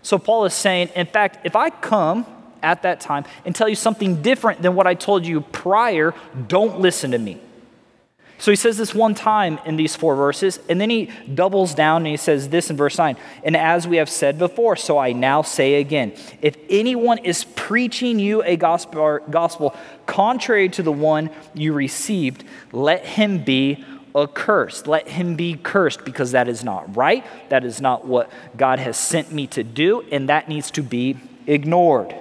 So 0.04 0.20
Paul 0.20 0.46
is 0.46 0.54
saying, 0.54 0.90
in 0.96 1.08
fact, 1.08 1.40
if 1.44 1.56
I 1.56 1.72
come 1.72 2.26
at 2.62 2.84
that 2.84 3.00
time 3.00 3.26
and 3.46 3.56
tell 3.56 3.68
you 3.68 3.76
something 3.76 4.22
different 4.22 4.62
than 4.62 4.76
what 4.76 4.86
I 4.86 4.94
told 4.94 5.26
you 5.26 5.42
prior, 5.42 6.14
don't 6.48 6.80
listen 6.80 7.12
to 7.12 7.18
me. 7.18 7.42
So 8.40 8.52
he 8.52 8.56
says 8.56 8.78
this 8.78 8.96
one 8.96 9.16
time 9.16 9.60
in 9.66 9.76
these 9.76 9.98
four 9.98 10.16
verses, 10.16 10.60
and 10.70 10.80
then 10.80 10.90
he 10.90 11.12
doubles 11.34 11.76
down 11.76 11.98
and 11.98 12.08
he 12.08 12.18
says 12.18 12.48
this 12.48 12.70
in 12.70 12.78
verse 12.78 12.98
9. 12.98 13.18
And 13.44 13.56
as 13.56 13.86
we 13.86 13.98
have 13.98 14.10
said 14.10 14.40
before, 14.40 14.78
so 14.78 14.98
I 14.98 15.12
now 15.12 15.42
say 15.42 15.76
again 15.76 16.14
if 16.42 16.56
anyone 16.70 17.18
is 17.20 17.44
preaching 17.44 18.18
you 18.18 18.42
a 18.44 18.56
gospel, 18.56 19.20
gospel 19.30 19.76
contrary 20.06 20.70
to 20.70 20.82
the 20.82 20.92
one 20.92 21.30
you 21.54 21.74
received, 21.74 22.46
let 22.72 23.06
him 23.06 23.44
be 23.44 23.84
accursed. 24.16 24.88
Let 24.88 25.10
him 25.10 25.36
be 25.36 25.56
cursed 25.56 26.06
because 26.06 26.32
that 26.32 26.48
is 26.48 26.64
not 26.64 26.96
right. 26.96 27.26
That 27.50 27.66
is 27.66 27.82
not 27.82 28.06
what 28.06 28.32
God 28.56 28.80
has 28.80 28.98
sent 28.98 29.34
me 29.34 29.48
to 29.48 29.64
do, 29.64 30.02
and 30.12 30.30
that 30.30 30.48
needs 30.48 30.72
to 30.72 30.82
be 30.82 31.18
ignored 31.46 32.16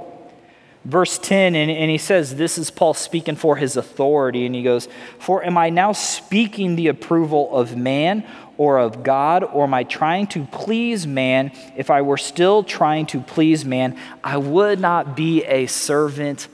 verse 0.88 1.18
10, 1.18 1.54
and, 1.54 1.70
and 1.70 1.90
he 1.90 1.98
says, 1.98 2.36
This 2.36 2.56
is 2.56 2.70
Paul 2.70 2.94
speaking 2.94 3.36
for 3.36 3.56
his 3.56 3.76
authority. 3.76 4.46
And 4.46 4.54
he 4.54 4.62
goes, 4.62 4.88
For 5.18 5.44
am 5.44 5.58
I 5.58 5.70
now 5.70 5.92
speaking 5.92 6.76
the 6.76 6.88
approval 6.88 7.54
of 7.54 7.76
man 7.76 8.24
or 8.56 8.78
of 8.78 9.04
God, 9.04 9.44
or 9.44 9.64
am 9.64 9.74
I 9.74 9.84
trying 9.84 10.26
to 10.28 10.44
please 10.46 11.06
man? 11.06 11.52
If 11.76 11.90
I 11.90 12.02
were 12.02 12.16
still 12.16 12.64
trying 12.64 13.06
to 13.06 13.20
please 13.20 13.64
man, 13.64 13.98
I 14.24 14.38
would 14.38 14.80
not 14.80 15.14
be 15.14 15.44
a 15.44 15.66
servant 15.66 16.48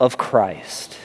of 0.00 0.16
Christ. 0.16 0.96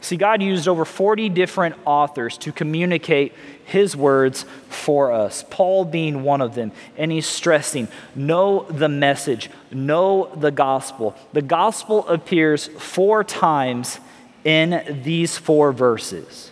See, 0.00 0.16
God 0.16 0.42
used 0.42 0.66
over 0.66 0.84
40 0.84 1.28
different 1.28 1.76
authors 1.84 2.38
to 2.38 2.52
communicate 2.52 3.34
his 3.64 3.94
words 3.94 4.46
for 4.68 5.12
us, 5.12 5.44
Paul 5.50 5.84
being 5.84 6.22
one 6.22 6.40
of 6.40 6.54
them. 6.54 6.72
And 6.96 7.12
he's 7.12 7.26
stressing 7.26 7.88
know 8.14 8.66
the 8.70 8.88
message, 8.88 9.50
know 9.70 10.30
the 10.34 10.50
gospel. 10.50 11.14
The 11.32 11.42
gospel 11.42 12.08
appears 12.08 12.66
four 12.66 13.22
times 13.24 14.00
in 14.42 15.02
these 15.04 15.36
four 15.36 15.72
verses. 15.72 16.50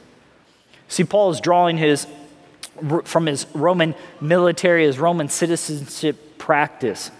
See, 0.88 1.04
Paul 1.04 1.30
is 1.30 1.40
drawing 1.40 1.78
his 1.78 2.06
from 3.04 3.26
his 3.26 3.46
Roman 3.54 3.94
military, 4.20 4.84
his 4.84 5.00
Roman 5.00 5.28
citizenship 5.28 6.38
practice. 6.38 7.10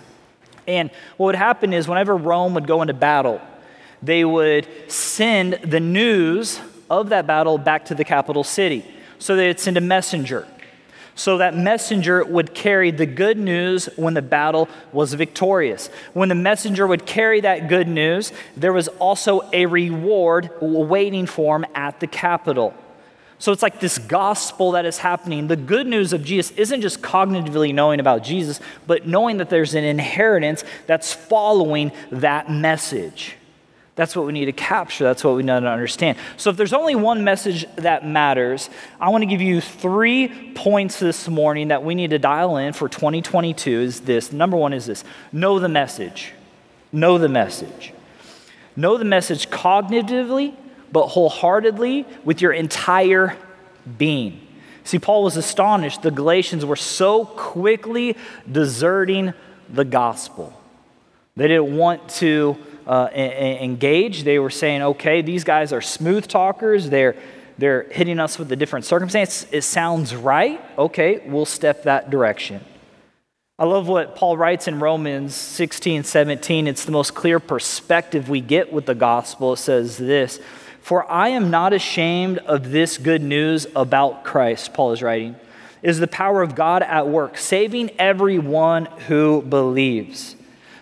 And 0.69 0.91
what 1.17 1.27
would 1.27 1.35
happen 1.35 1.73
is 1.73 1.89
whenever 1.89 2.17
Rome 2.17 2.55
would 2.55 2.67
go 2.67 2.83
into 2.83 2.95
battle, 2.95 3.41
they 4.03 4.25
would 4.25 4.67
send 4.91 5.55
the 5.65 5.81
news 5.81 6.61
of 6.91 7.11
that 7.11 7.27
battle 7.27 7.59
back 7.59 7.87
to 7.87 7.95
the 7.95 8.05
capital 8.05 8.45
city. 8.45 8.85
So 9.19 9.37
they'd 9.37 9.59
send 9.59 9.77
a 9.77 9.81
messenger. 9.81 10.47
So 11.15 11.39
that 11.39 11.57
messenger 11.57 12.25
would 12.25 12.55
carry 12.55 12.93
the 12.93 13.05
good 13.05 13.39
news 13.39 13.87
when 13.97 14.15
the 14.15 14.23
battle 14.23 14.69
was 14.93 15.15
victorious. 15.15 15.89
When 16.13 16.29
the 16.29 16.37
messenger 16.37 16.87
would 16.87 17.07
carry 17.07 17.41
that 17.41 17.69
good 17.69 17.89
news, 17.89 18.33
there 18.57 18.73
was 18.73 18.87
also 18.87 19.49
a 19.53 19.67
reward 19.67 20.51
waiting 20.61 21.27
for 21.27 21.57
him 21.57 21.67
at 21.75 21.99
the 21.99 22.07
capital. 22.07 22.73
So 23.41 23.51
it's 23.51 23.63
like 23.63 23.81
this 23.81 23.99
gospel 23.99 24.73
that 24.73 24.85
is 24.85 24.99
happening. 24.99 25.49
The 25.49 25.57
good 25.57 25.89
news 25.89 26.13
of 26.13 26.25
Jesus 26.25 26.57
isn't 26.57 26.83
just 26.83 27.03
cognitively 27.03 27.75
knowing 27.75 27.99
about 27.99 28.23
Jesus, 28.23 28.61
but 28.87 29.07
knowing 29.07 29.39
that 29.39 29.51
there's 29.51 29.75
an 29.75 29.85
inheritance 29.85 30.63
that's 30.87 31.13
following 31.13 31.91
that 32.13 32.49
message. 32.49 33.38
That's 33.99 34.15
what 34.15 34.27
we 34.27 34.33
need 34.33 34.45
to 34.45 34.53
capture. 34.53 35.03
That's 35.03 35.25
what 35.25 35.35
we 35.35 35.43
need 35.43 35.49
to 35.49 35.67
understand. 35.67 36.19
So, 36.37 36.51
if 36.51 36.57
there's 36.57 36.73
only 36.73 36.95
one 36.95 37.25
message 37.25 37.67
that 37.75 38.07
matters, 38.07 38.71
I 39.01 39.09
want 39.09 39.23
to 39.23 39.27
give 39.27 39.41
you 39.41 39.61
three 39.61 40.53
points 40.55 41.01
this 41.01 41.27
morning 41.27 41.69
that 41.69 41.83
we 41.83 41.97
need 41.97 42.11
to 42.11 42.19
dial 42.21 42.59
in 42.59 42.75
for 42.75 42.89
2022. 42.89 43.81
Is 43.81 44.01
this 44.03 44.33
number 44.33 44.57
one 44.57 44.73
is 44.73 44.87
this 44.87 45.03
know 45.33 45.59
the 45.59 45.69
message. 45.69 46.31
Know 46.93 47.19
the 47.19 47.29
message. 47.29 47.93
Know 48.77 48.99
the 48.99 49.05
message 49.05 49.51
cognitively, 49.51 50.55
but 50.93 51.09
wholeheartedly 51.09 52.07
with 52.25 52.41
your 52.41 52.53
entire 52.53 53.37
being. 53.99 54.47
See, 54.85 55.01
Paul 55.01 55.25
was 55.25 55.37
astonished. 55.37 56.03
The 56.03 56.13
Galatians 56.13 56.65
were 56.65 56.77
so 56.77 57.25
quickly 57.25 58.17
deserting 58.49 59.35
the 59.69 59.85
gospel. 59.85 60.53
They 61.35 61.49
didn't 61.49 61.77
want 61.77 62.09
to 62.11 62.57
uh, 62.89 63.09
engaged. 63.13 64.25
They 64.25 64.39
were 64.39 64.51
saying, 64.51 64.83
okay, 64.83 65.21
these 65.21 65.45
guys 65.45 65.73
are 65.73 65.83
smooth 65.83 66.27
talkers. 66.27 66.89
They're, 66.89 67.15
they're 67.59 67.85
hitting 67.91 68.19
us 68.19 68.39
with 68.39 68.51
a 68.51 68.57
different 68.57 68.87
circumstance. 68.87 69.47
It 69.53 69.63
sounds 69.63 70.17
right. 70.17 70.61
Okay, 70.79 71.23
we'll 71.27 71.45
step 71.45 71.83
that 71.83 72.09
direction. 72.09 72.65
I 73.59 73.65
love 73.65 73.89
what 73.89 74.15
Paul 74.15 74.37
writes 74.37 74.69
in 74.69 74.79
Romans 74.79 75.35
16, 75.35 76.05
17. 76.05 76.67
It's 76.67 76.85
the 76.85 76.93
most 76.93 77.15
clear 77.15 77.41
perspective 77.41 78.29
we 78.29 78.41
get 78.41 78.73
with 78.73 78.87
the 78.87 78.95
gospel. 78.95 79.53
It 79.53 79.57
says 79.59 79.99
this 79.99 80.41
For 80.81 81.11
I 81.11 81.29
am 81.29 81.51
not 81.51 81.73
ashamed 81.73 82.39
of 82.39 82.71
this 82.71 82.97
good 82.97 83.21
news 83.21 83.67
about 83.77 84.25
Christ, 84.25 84.73
Paul 84.73 84.93
is 84.93 85.03
writing, 85.03 85.37
is 85.83 85.99
the 85.99 86.07
power 86.07 86.41
of 86.41 86.55
God 86.55 86.83
at 86.85 87.09
work, 87.09 87.37
saving 87.37 87.91
everyone 87.99 88.87
who 89.09 89.43
believes 89.43 90.37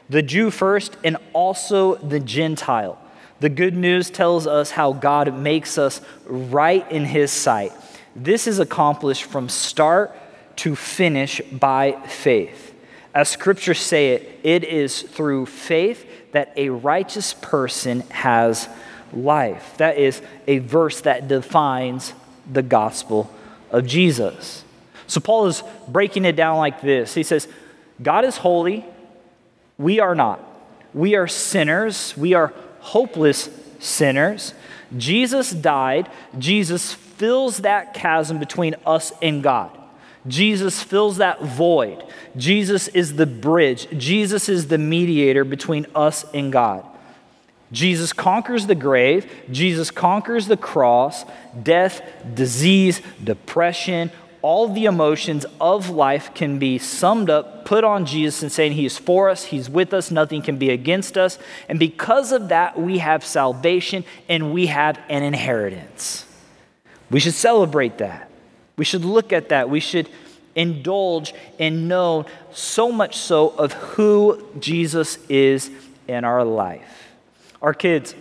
the 0.08 0.22
Jew 0.22 0.50
first 0.50 0.96
and 1.04 1.16
also 1.32 1.96
the 1.96 2.20
Gentile. 2.20 2.98
The 3.40 3.48
good 3.48 3.76
news 3.76 4.08
tells 4.10 4.46
us 4.46 4.70
how 4.70 4.92
God 4.92 5.36
makes 5.36 5.78
us 5.78 6.00
right 6.26 6.90
in 6.90 7.04
His 7.04 7.30
sight. 7.30 7.72
This 8.14 8.46
is 8.46 8.58
accomplished 8.58 9.24
from 9.24 9.48
start 9.48 10.16
to 10.56 10.74
finish 10.74 11.40
by 11.52 11.92
faith. 12.06 12.74
As 13.14 13.28
scriptures 13.28 13.78
say 13.78 14.14
it, 14.14 14.40
it 14.42 14.64
is 14.64 15.02
through 15.02 15.46
faith 15.46 16.06
that 16.32 16.52
a 16.56 16.70
righteous 16.70 17.34
person 17.34 18.00
has 18.10 18.68
life. 19.12 19.74
That 19.78 19.98
is 19.98 20.22
a 20.46 20.58
verse 20.58 21.02
that 21.02 21.28
defines 21.28 22.14
the 22.50 22.62
gospel 22.62 23.30
of 23.70 23.86
Jesus. 23.86 24.64
So 25.06 25.20
Paul 25.20 25.46
is 25.46 25.62
breaking 25.88 26.24
it 26.24 26.36
down 26.36 26.58
like 26.58 26.80
this. 26.80 27.14
He 27.14 27.22
says, 27.22 27.48
God 28.02 28.24
is 28.24 28.36
holy, 28.38 28.84
we 29.78 30.00
are 30.00 30.14
not. 30.14 30.40
We 30.94 31.14
are 31.14 31.26
sinners. 31.26 32.16
We 32.16 32.34
are 32.34 32.52
hopeless 32.80 33.50
sinners. 33.78 34.54
Jesus 34.96 35.50
died. 35.50 36.08
Jesus 36.38 36.94
fills 36.94 37.58
that 37.58 37.94
chasm 37.94 38.38
between 38.38 38.76
us 38.86 39.12
and 39.20 39.42
God. 39.42 39.70
Jesus 40.26 40.82
fills 40.82 41.18
that 41.18 41.42
void. 41.42 42.04
Jesus 42.36 42.88
is 42.88 43.16
the 43.16 43.26
bridge. 43.26 43.88
Jesus 43.96 44.48
is 44.48 44.68
the 44.68 44.78
mediator 44.78 45.44
between 45.44 45.86
us 45.94 46.24
and 46.34 46.52
God. 46.52 46.84
Jesus 47.72 48.12
conquers 48.12 48.66
the 48.66 48.74
grave. 48.74 49.30
Jesus 49.50 49.90
conquers 49.90 50.46
the 50.46 50.56
cross, 50.56 51.24
death, 51.62 52.02
disease, 52.34 53.02
depression, 53.22 54.10
all 54.46 54.68
the 54.68 54.84
emotions 54.84 55.44
of 55.60 55.90
life 55.90 56.32
can 56.32 56.56
be 56.60 56.78
summed 56.78 57.28
up 57.28 57.64
put 57.64 57.82
on 57.82 58.06
Jesus 58.06 58.44
and 58.44 58.52
saying, 58.52 58.70
He 58.70 58.86
is 58.86 58.96
for 58.96 59.28
us, 59.28 59.46
He's 59.46 59.68
with 59.68 59.92
us, 59.92 60.12
nothing 60.12 60.40
can 60.40 60.56
be 60.56 60.70
against 60.70 61.18
us. 61.18 61.36
And 61.68 61.80
because 61.80 62.30
of 62.30 62.50
that, 62.50 62.80
we 62.80 62.98
have 62.98 63.24
salvation 63.24 64.04
and 64.28 64.54
we 64.54 64.66
have 64.66 65.00
an 65.08 65.24
inheritance. 65.24 66.26
We 67.10 67.18
should 67.18 67.34
celebrate 67.34 67.98
that. 67.98 68.30
We 68.76 68.84
should 68.84 69.04
look 69.04 69.32
at 69.32 69.48
that. 69.48 69.68
We 69.68 69.80
should 69.80 70.08
indulge 70.54 71.34
and 71.58 71.88
know 71.88 72.26
so 72.52 72.92
much 72.92 73.16
so 73.16 73.48
of 73.48 73.72
who 73.72 74.46
Jesus 74.60 75.18
is 75.28 75.72
in 76.06 76.24
our 76.24 76.44
life. 76.44 77.08
Our 77.60 77.74
kids 77.74 78.14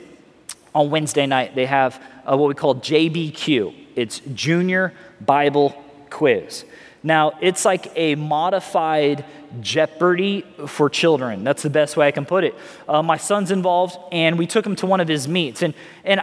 on 0.73 0.89
Wednesday 0.89 1.27
night, 1.27 1.53
they 1.53 1.67
have 1.67 2.01
uh, 2.25 2.35
what 2.35 2.47
we 2.47 2.55
call 2.55 2.73
JBQ. 2.73 3.75
It's 3.95 4.21
Junior 4.33 4.91
Bible 5.21 5.84
Quiz. 6.09 6.65
Now, 7.03 7.37
it's 7.39 7.65
like 7.65 7.91
a 7.95 8.15
modified 8.15 9.23
Jeopardy 9.61 10.43
for 10.65 10.89
children. 10.89 11.43
That's 11.43 11.61
the 11.61 11.69
best 11.69 11.95
way 11.95 12.07
I 12.07 12.11
can 12.11 12.25
put 12.25 12.43
it. 12.43 12.55
Uh, 12.89 13.03
my 13.03 13.17
son's 13.17 13.51
involved, 13.51 13.97
and 14.11 14.39
we 14.39 14.47
took 14.47 14.65
him 14.65 14.75
to 14.77 14.87
one 14.87 14.99
of 14.99 15.07
his 15.07 15.27
meets. 15.27 15.61
And, 15.61 15.75
and 16.03 16.21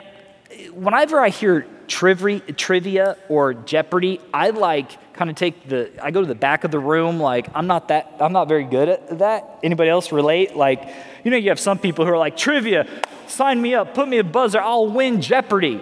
whenever 0.73 1.21
I 1.21 1.29
hear 1.29 1.67
trivia, 1.87 2.41
trivia 2.41 3.17
or 3.29 3.55
Jeopardy, 3.55 4.21
I 4.35 4.51
like 4.51 5.13
kind 5.15 5.31
of 5.31 5.37
take 5.37 5.69
the, 5.69 5.91
I 6.03 6.11
go 6.11 6.21
to 6.21 6.27
the 6.27 6.35
back 6.35 6.65
of 6.65 6.71
the 6.71 6.81
room. 6.81 7.21
Like, 7.21 7.49
I'm 7.55 7.67
not 7.67 7.89
that, 7.89 8.17
I'm 8.19 8.33
not 8.33 8.49
very 8.49 8.65
good 8.65 8.89
at 8.89 9.19
that. 9.19 9.61
Anybody 9.63 9.89
else 9.89 10.11
relate? 10.11 10.57
Like, 10.57 10.89
you 11.23 11.31
know, 11.31 11.37
you 11.37 11.51
have 11.51 11.61
some 11.61 11.79
people 11.79 12.05
who 12.05 12.11
are 12.11 12.19
like, 12.19 12.37
trivia, 12.37 12.89
sign 13.29 13.63
me 13.63 13.75
up, 13.75 13.95
put 13.95 14.09
me 14.09 14.19
a 14.19 14.25
buzzer, 14.25 14.61
I'll 14.61 14.89
win 14.89 15.21
Jeopardy. 15.21 15.81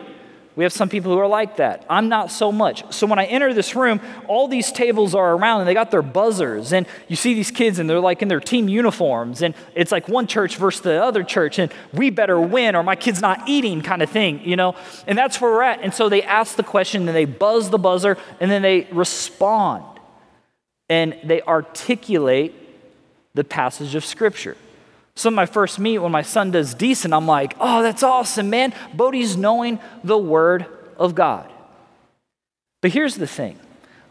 We 0.57 0.65
have 0.65 0.73
some 0.73 0.89
people 0.89 1.13
who 1.13 1.19
are 1.19 1.29
like 1.29 1.57
that. 1.57 1.87
I'm 1.89 2.09
not 2.09 2.31
so 2.31 2.51
much. 2.51 2.93
So 2.93 3.07
when 3.07 3.19
I 3.21 3.25
enter 3.27 3.55
this 3.55 3.77
room, 3.77 4.01
all 4.27 4.49
these 4.49 4.73
tables 4.73 5.15
are 5.15 5.35
around 5.35 5.61
and 5.61 5.69
they 5.69 5.75
got 5.75 5.93
their 5.93 6.03
buzzers. 6.03 6.73
And 6.73 6.87
you 7.07 7.15
see 7.15 7.35
these 7.35 7.53
kids 7.53 7.79
and 7.79 7.89
they're 7.89 8.01
like 8.01 8.21
in 8.21 8.29
their 8.29 8.41
team 8.41 8.69
uniforms. 8.69 9.43
And 9.43 9.55
it's 9.75 9.93
like 9.93 10.09
one 10.09 10.27
church 10.27 10.57
versus 10.57 10.83
the 10.83 11.03
other 11.03 11.23
church. 11.23 11.59
And 11.61 11.73
we 11.93 12.11
better 12.11 12.41
win 12.41 12.75
or 12.75 12.83
my 12.83 12.97
kid's 12.97 13.21
not 13.21 13.49
eating 13.49 13.81
kind 13.81 14.03
of 14.03 14.11
thing, 14.11 14.41
you 14.45 14.57
know? 14.57 14.75
And 15.07 15.17
that's 15.17 15.41
where 15.41 15.53
we're 15.53 15.63
at. 15.63 15.83
And 15.83 15.95
so 15.95 16.09
they 16.09 16.23
ask 16.23 16.57
the 16.57 16.65
question 16.65 17.07
and 17.09 17.17
they 17.17 17.27
buzz 17.27 17.71
the 17.71 17.79
buzzer 17.79 18.19
and 18.41 18.51
then 18.51 18.63
they 18.63 18.89
respond. 18.91 19.85
And 20.89 21.17
they 21.23 21.41
articulate 21.43 22.55
the 23.35 23.45
passage 23.45 23.95
of 23.95 24.05
Scripture. 24.05 24.57
Of 25.25 25.35
my 25.35 25.47
first 25.47 25.79
meet 25.79 25.99
when 25.99 26.13
my 26.13 26.23
son 26.23 26.51
does 26.51 26.75
decent, 26.75 27.13
I'm 27.13 27.27
like, 27.27 27.55
oh, 27.61 27.83
that's 27.83 28.03
awesome, 28.03 28.49
man. 28.49 28.73
Bodie's 28.95 29.37
knowing 29.37 29.79
the 30.03 30.17
Word 30.17 30.67
of 30.97 31.15
God. 31.15 31.51
But 32.81 32.93
here's 32.93 33.17
the 33.17 33.27
thing 33.27 33.59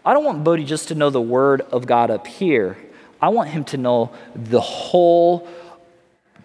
I 0.06 0.14
don't 0.14 0.24
want 0.24 0.44
Bodie 0.44 0.66
just 0.66 0.90
to 0.90 0.96
know 0.96 1.10
the 1.10 1.22
Word 1.22 1.62
of 1.62 1.88
God 1.88 2.12
up 2.12 2.28
here, 2.28 2.78
I 3.22 3.30
want 3.30 3.50
him 3.50 3.64
to 3.66 3.78
know 3.78 4.12
the 4.36 4.62
whole 4.62 5.48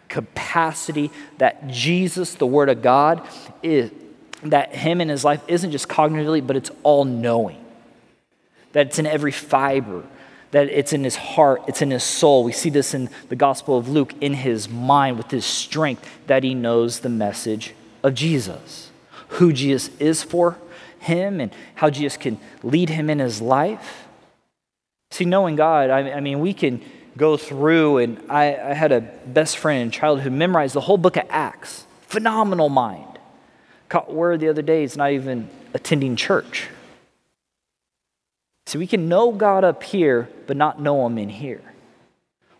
capacity 0.08 1.10
that 1.38 1.68
Jesus, 1.68 2.34
the 2.34 2.46
Word 2.46 2.68
of 2.68 2.82
God, 2.82 3.26
is, 3.62 3.90
that 4.42 4.74
him 4.74 5.00
in 5.00 5.08
his 5.08 5.24
life 5.24 5.42
isn't 5.48 5.72
just 5.72 5.88
cognitively, 5.88 6.46
but 6.46 6.56
it's 6.56 6.70
all 6.82 7.04
knowing. 7.04 7.64
That 8.72 8.88
it's 8.88 8.98
in 8.98 9.06
every 9.06 9.32
fiber, 9.32 10.04
that 10.54 10.68
it's 10.68 10.92
in 10.92 11.02
his 11.02 11.16
heart, 11.16 11.62
it's 11.66 11.82
in 11.82 11.90
his 11.90 12.04
soul. 12.04 12.44
We 12.44 12.52
see 12.52 12.70
this 12.70 12.94
in 12.94 13.10
the 13.28 13.34
Gospel 13.34 13.76
of 13.76 13.88
Luke, 13.88 14.14
in 14.20 14.34
his 14.34 14.68
mind, 14.68 15.18
with 15.18 15.32
his 15.32 15.44
strength, 15.44 16.08
that 16.28 16.44
he 16.44 16.54
knows 16.54 17.00
the 17.00 17.08
message 17.08 17.74
of 18.04 18.14
Jesus, 18.14 18.92
who 19.30 19.52
Jesus 19.52 19.90
is 19.98 20.22
for 20.22 20.56
him, 21.00 21.40
and 21.40 21.52
how 21.74 21.90
Jesus 21.90 22.16
can 22.16 22.38
lead 22.62 22.88
him 22.88 23.10
in 23.10 23.18
his 23.18 23.42
life. 23.42 24.06
See, 25.10 25.24
knowing 25.24 25.56
God, 25.56 25.90
I, 25.90 26.12
I 26.12 26.20
mean, 26.20 26.38
we 26.38 26.54
can 26.54 26.80
go 27.16 27.36
through, 27.36 27.98
and 27.98 28.22
I, 28.30 28.54
I 28.54 28.74
had 28.74 28.92
a 28.92 29.00
best 29.00 29.58
friend 29.58 29.82
in 29.82 29.90
childhood 29.90 30.22
who 30.22 30.30
memorized 30.30 30.76
the 30.76 30.82
whole 30.82 30.98
book 30.98 31.16
of 31.16 31.24
Acts. 31.30 31.84
Phenomenal 32.02 32.68
mind. 32.68 33.18
Caught 33.88 34.14
word 34.14 34.38
the 34.38 34.50
other 34.50 34.62
day, 34.62 34.82
he's 34.82 34.96
not 34.96 35.10
even 35.10 35.50
attending 35.74 36.14
church. 36.14 36.68
See, 38.74 38.78
we 38.78 38.88
can 38.88 39.08
know 39.08 39.30
God 39.30 39.62
up 39.62 39.84
here, 39.84 40.28
but 40.48 40.56
not 40.56 40.80
know 40.80 41.06
Him 41.06 41.16
in 41.16 41.28
here. 41.28 41.62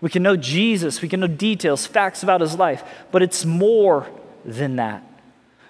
We 0.00 0.08
can 0.08 0.22
know 0.22 0.36
Jesus, 0.36 1.02
we 1.02 1.08
can 1.08 1.18
know 1.18 1.26
details, 1.26 1.88
facts 1.88 2.22
about 2.22 2.40
His 2.40 2.54
life, 2.56 2.84
but 3.10 3.20
it's 3.20 3.44
more 3.44 4.06
than 4.44 4.76
that. 4.76 5.02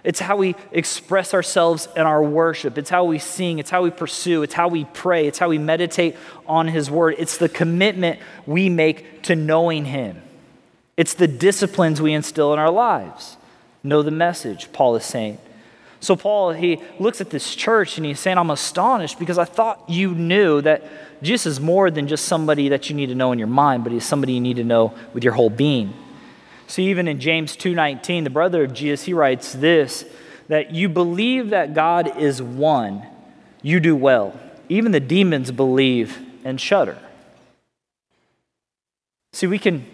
It's 0.03 0.21
how 0.21 0.37
we 0.37 0.55
express 0.71 1.33
ourselves 1.33 1.89
in 1.97 2.03
our 2.03 2.23
worship. 2.23 2.77
It's 2.77 2.91
how 2.91 3.05
we 3.05 3.19
sing. 3.19 3.59
It's 3.59 3.71
how 3.71 3.85
we 3.85 3.91
pursue. 3.91 4.43
It's 4.43 4.53
how 4.53 4.69
we 4.69 4.85
pray. 4.85 5.27
It's 5.27 5.39
how 5.39 5.49
we 5.49 5.57
meditate 5.57 6.15
on 6.47 6.69
His 6.69 6.91
Word. 6.91 7.15
It's 7.17 7.39
the 7.39 7.49
commitment 7.49 8.21
we 8.45 8.69
make 8.69 9.23
to 9.23 9.35
knowing 9.35 9.87
Him. 9.87 10.21
It's 10.99 11.15
the 11.15 11.27
disciplines 11.27 12.03
we 12.03 12.13
instill 12.13 12.53
in 12.53 12.59
our 12.59 12.71
lives. 12.71 13.39
Know 13.83 14.03
the 14.03 14.11
message, 14.11 14.71
Paul 14.75 14.95
is 14.97 15.07
saying. 15.07 15.39
So, 16.05 16.17
Paul, 16.17 16.53
he 16.53 16.83
looks 16.99 17.23
at 17.23 17.31
this 17.31 17.55
church 17.55 17.97
and 17.97 18.05
he's 18.05 18.21
saying, 18.21 18.37
I'm 18.37 18.51
astonished 18.51 19.19
because 19.19 19.39
I 19.39 19.47
thought 19.47 19.89
you 19.89 20.15
knew 20.15 20.61
that 20.61 20.83
Jesus 21.23 21.47
is 21.47 21.61
more 21.61 21.91
than 21.91 22.09
just 22.09 22.27
somebody 22.27 22.69
that 22.69 22.91
you 22.91 22.97
need 22.97 23.07
to 23.07 23.15
know 23.15 23.33
in 23.33 23.39
your 23.39 23.49
mind, 23.49 23.85
but 23.85 23.93
he's 23.93 24.05
somebody 24.05 24.35
you 24.35 24.41
need 24.41 24.57
to 24.57 24.65
know 24.65 24.93
with 25.15 25.25
your 25.25 25.33
whole 25.33 25.49
being. 25.49 25.95
So, 26.67 26.83
even 26.83 27.09
in 27.09 27.21
James 27.21 27.57
2:19, 27.57 28.25
the 28.25 28.31
brother 28.31 28.63
of 28.63 28.75
Jesus, 28.75 29.07
he 29.07 29.15
writes 29.15 29.55
this 29.55 30.05
that 30.49 30.75
you 30.75 30.91
believe 30.91 31.51
that 31.51 31.73
God 31.73 32.19
is 32.19 32.43
one, 32.43 33.03
you 33.63 33.81
do 33.81 33.97
well. 33.97 34.39
Even 34.69 34.93
the 34.93 35.01
demons 35.01 35.51
believe 35.53 36.19
and 36.45 36.61
shudder. 36.61 36.99
See, 39.33 39.47
we 39.47 39.59
can 39.59 39.87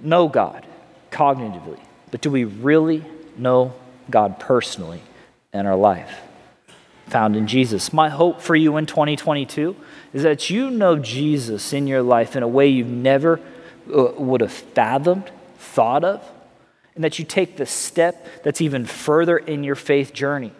know 0.00 0.28
God 0.28 0.66
cognitively, 1.10 1.78
but 2.10 2.22
do 2.22 2.30
we 2.30 2.44
really 2.44 3.04
know 3.36 3.74
God 4.08 4.40
personally? 4.40 5.02
In 5.58 5.66
our 5.66 5.76
life, 5.76 6.20
found 7.08 7.36
in 7.36 7.46
Jesus. 7.46 7.92
My 7.92 8.08
hope 8.08 8.40
for 8.40 8.56
you 8.56 8.76
in 8.76 8.86
2022 8.86 9.76
is 10.12 10.22
that 10.22 10.48
you 10.48 10.70
know 10.70 10.98
Jesus 10.98 11.72
in 11.72 11.86
your 11.86 12.02
life 12.02 12.36
in 12.36 12.42
a 12.42 12.48
way 12.48 12.68
you've 12.68 12.86
never 12.86 13.40
uh, 13.92 14.12
would 14.16 14.40
have 14.40 14.52
fathomed, 14.52 15.30
thought 15.58 16.04
of, 16.04 16.22
and 16.94 17.04
that 17.04 17.18
you 17.18 17.24
take 17.24 17.56
the 17.56 17.66
step 17.66 18.42
that's 18.42 18.60
even 18.60 18.86
further 18.86 19.36
in 19.36 19.64
your 19.64 19.74
faith 19.74 20.12
journey. 20.12 20.52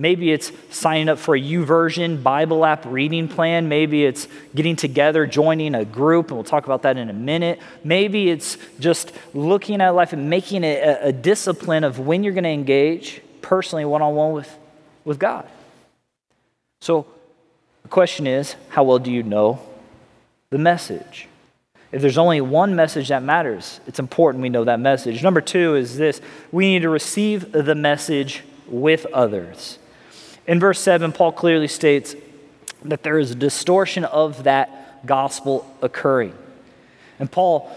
Maybe 0.00 0.30
it's 0.30 0.52
signing 0.70 1.08
up 1.08 1.18
for 1.18 1.34
a 1.34 1.40
YouVersion 1.40 2.22
Bible 2.22 2.64
app 2.64 2.84
reading 2.86 3.26
plan. 3.26 3.68
Maybe 3.68 4.04
it's 4.04 4.28
getting 4.54 4.76
together, 4.76 5.26
joining 5.26 5.74
a 5.74 5.84
group, 5.84 6.28
and 6.28 6.36
we'll 6.36 6.44
talk 6.44 6.66
about 6.66 6.82
that 6.82 6.96
in 6.96 7.10
a 7.10 7.12
minute. 7.12 7.58
Maybe 7.82 8.30
it's 8.30 8.58
just 8.78 9.12
looking 9.34 9.80
at 9.80 9.96
life 9.96 10.12
and 10.12 10.30
making 10.30 10.62
it 10.62 10.84
a, 10.84 11.06
a 11.08 11.12
discipline 11.12 11.82
of 11.82 11.98
when 11.98 12.22
you're 12.22 12.32
going 12.32 12.44
to 12.44 12.50
engage 12.50 13.20
personally 13.42 13.84
one 13.84 14.02
on 14.02 14.14
one 14.14 14.32
with 14.32 14.54
with 15.04 15.18
God. 15.18 15.48
So 16.80 17.06
the 17.82 17.88
question 17.88 18.26
is 18.26 18.54
how 18.70 18.84
well 18.84 18.98
do 18.98 19.10
you 19.10 19.22
know 19.22 19.60
the 20.50 20.58
message? 20.58 21.28
If 21.90 22.02
there's 22.02 22.18
only 22.18 22.42
one 22.42 22.76
message 22.76 23.08
that 23.08 23.22
matters, 23.22 23.80
it's 23.86 23.98
important 23.98 24.42
we 24.42 24.50
know 24.50 24.64
that 24.64 24.78
message. 24.78 25.22
Number 25.22 25.40
two 25.40 25.74
is 25.74 25.96
this 25.96 26.20
we 26.52 26.70
need 26.70 26.82
to 26.82 26.90
receive 26.90 27.52
the 27.52 27.74
message 27.74 28.42
with 28.66 29.06
others. 29.06 29.78
In 30.46 30.60
verse 30.60 30.80
7, 30.80 31.12
Paul 31.12 31.32
clearly 31.32 31.68
states 31.68 32.14
that 32.84 33.02
there 33.02 33.18
is 33.18 33.30
a 33.30 33.34
distortion 33.34 34.04
of 34.04 34.44
that 34.44 35.06
gospel 35.06 35.66
occurring. 35.82 36.34
And 37.18 37.30
Paul, 37.30 37.70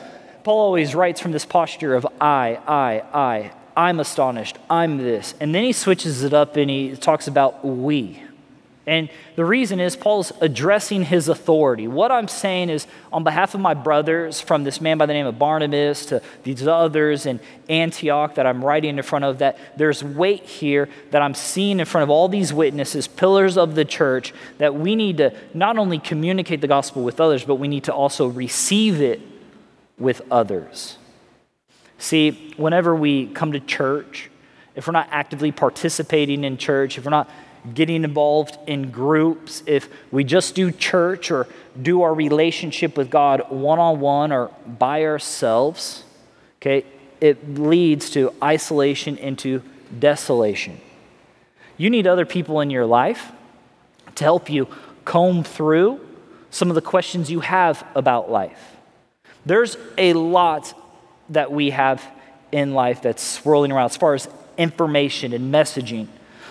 Paul 0.44 0.60
always 0.60 0.94
writes 0.94 1.22
from 1.22 1.32
this 1.32 1.46
posture 1.46 1.96
of 1.96 2.06
I, 2.20 2.60
I, 2.68 3.04
I. 3.14 3.52
I'm 3.76 4.00
astonished, 4.00 4.58
I'm 4.70 4.98
this. 4.98 5.34
And 5.40 5.54
then 5.56 5.64
he 5.64 5.74
switches 5.74 6.24
it 6.24 6.34
up 6.34 6.58
and 6.58 6.70
he 6.70 6.96
talks 6.96 7.28
about 7.28 7.66
we. 7.66 8.22
And 8.88 9.10
the 9.36 9.46
reason 9.46 9.80
is 9.80 9.96
Paul's 9.96 10.32
addressing 10.42 11.04
his 11.04 11.30
authority. 11.30 11.88
What 11.88 12.12
I'm 12.12 12.28
saying 12.28 12.72
is, 12.72 12.88
on 13.14 13.24
behalf 13.24 13.54
of 13.54 13.62
my 13.62 13.76
brothers, 13.76 14.42
from 14.42 14.64
this 14.64 14.82
man 14.82 14.98
by 14.98 15.06
the 15.06 15.14
name 15.14 15.28
of 15.28 15.38
Barnabas 15.38 16.08
to 16.08 16.22
these 16.44 16.66
others 16.66 17.28
in 17.28 17.40
Antioch 17.70 18.36
that 18.36 18.48
I'm 18.48 18.66
writing 18.66 18.98
in 18.98 19.04
front 19.04 19.24
of, 19.24 19.38
that 19.38 19.58
there's 19.78 20.04
weight 20.04 20.44
here 20.44 20.90
that 21.12 21.22
I'm 21.22 21.36
seeing 21.36 21.80
in 21.80 21.86
front 21.86 22.04
of 22.04 22.10
all 22.10 22.28
these 22.28 22.52
witnesses, 22.52 23.08
pillars 23.08 23.56
of 23.56 23.76
the 23.76 23.86
church, 23.86 24.34
that 24.58 24.74
we 24.74 24.96
need 24.96 25.18
to 25.18 25.32
not 25.54 25.78
only 25.78 26.00
communicate 26.00 26.62
the 26.62 26.68
gospel 26.68 27.04
with 27.04 27.22
others, 27.22 27.46
but 27.46 27.56
we 27.56 27.68
need 27.68 27.84
to 27.84 27.94
also 27.94 28.28
receive 28.28 29.00
it 29.00 29.22
with 30.00 30.24
others. 30.32 30.98
See, 32.02 32.52
whenever 32.58 32.96
we 32.96 33.28
come 33.28 33.52
to 33.52 33.60
church, 33.60 34.32
if 34.76 34.88
we're 34.88 34.94
not 34.94 35.08
actively 35.12 35.52
participating 35.52 36.44
in 36.44 36.58
church, 36.58 36.98
if 36.98 37.06
we're 37.06 37.12
not 37.12 37.30
getting 37.76 38.04
involved 38.04 38.58
in 38.66 38.90
groups, 38.90 39.62
if 39.68 39.88
we 40.10 40.24
just 40.24 40.56
do 40.56 40.72
church 40.72 41.30
or 41.30 41.48
do 41.80 42.02
our 42.02 42.12
relationship 42.12 42.98
with 42.98 43.12
God 43.12 43.44
one 43.52 43.78
on 43.78 44.00
one 44.00 44.32
or 44.32 44.50
by 44.66 45.06
ourselves, 45.06 46.04
okay, 46.58 46.86
it 47.22 47.54
leads 47.60 48.10
to 48.10 48.34
isolation 48.42 49.16
into 49.18 49.62
desolation. 50.00 50.82
You 51.78 51.92
need 51.92 52.08
other 52.08 52.26
people 52.26 52.62
in 52.62 52.72
your 52.72 52.88
life 52.88 53.32
to 54.16 54.24
help 54.24 54.50
you 54.50 54.68
comb 55.06 55.44
through 55.44 56.00
some 56.50 56.70
of 56.70 56.76
the 56.76 56.82
questions 56.82 57.30
you 57.30 57.42
have 57.42 57.86
about 57.94 58.32
life. 58.32 58.76
There's 59.46 59.78
a 60.00 60.14
lot 60.14 60.74
that 61.32 61.52
we 61.52 61.72
have 61.72 62.04
in 62.52 62.74
life 62.74 63.02
that's 63.02 63.24
swirling 63.24 63.72
around 63.72 63.86
as 63.86 63.98
far 63.98 64.14
as 64.14 64.28
information 64.58 65.34
and 65.34 65.54
messaging. 65.54 66.08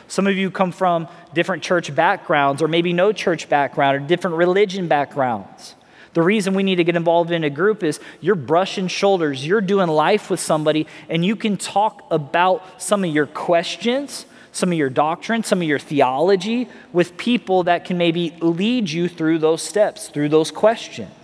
Some 0.08 0.26
of 0.26 0.36
you 0.36 0.50
come 0.50 0.72
from 0.72 1.06
different 1.34 1.62
church 1.62 1.94
backgrounds, 1.94 2.62
or 2.62 2.68
maybe 2.68 2.92
no 2.92 3.12
church 3.12 3.48
background, 3.48 3.96
or 3.96 4.00
different 4.00 4.36
religion 4.36 4.88
backgrounds. 4.88 5.76
The 6.14 6.22
reason 6.22 6.54
we 6.54 6.64
need 6.64 6.76
to 6.76 6.84
get 6.84 6.96
involved 6.96 7.30
in 7.30 7.44
a 7.44 7.50
group 7.50 7.84
is 7.84 8.00
you're 8.20 8.34
brushing 8.34 8.88
shoulders, 8.88 9.46
you're 9.46 9.60
doing 9.60 9.88
life 9.88 10.28
with 10.28 10.40
somebody, 10.40 10.88
and 11.08 11.24
you 11.24 11.36
can 11.36 11.56
talk 11.56 12.04
about 12.10 12.82
some 12.82 13.04
of 13.04 13.10
your 13.10 13.26
questions, 13.26 14.26
some 14.50 14.72
of 14.72 14.78
your 14.78 14.90
doctrine, 14.90 15.44
some 15.44 15.62
of 15.62 15.68
your 15.68 15.78
theology 15.78 16.68
with 16.92 17.16
people 17.16 17.62
that 17.64 17.84
can 17.84 17.96
maybe 17.96 18.34
lead 18.40 18.90
you 18.90 19.08
through 19.08 19.38
those 19.38 19.62
steps, 19.62 20.08
through 20.08 20.30
those 20.30 20.50
questions. 20.50 21.19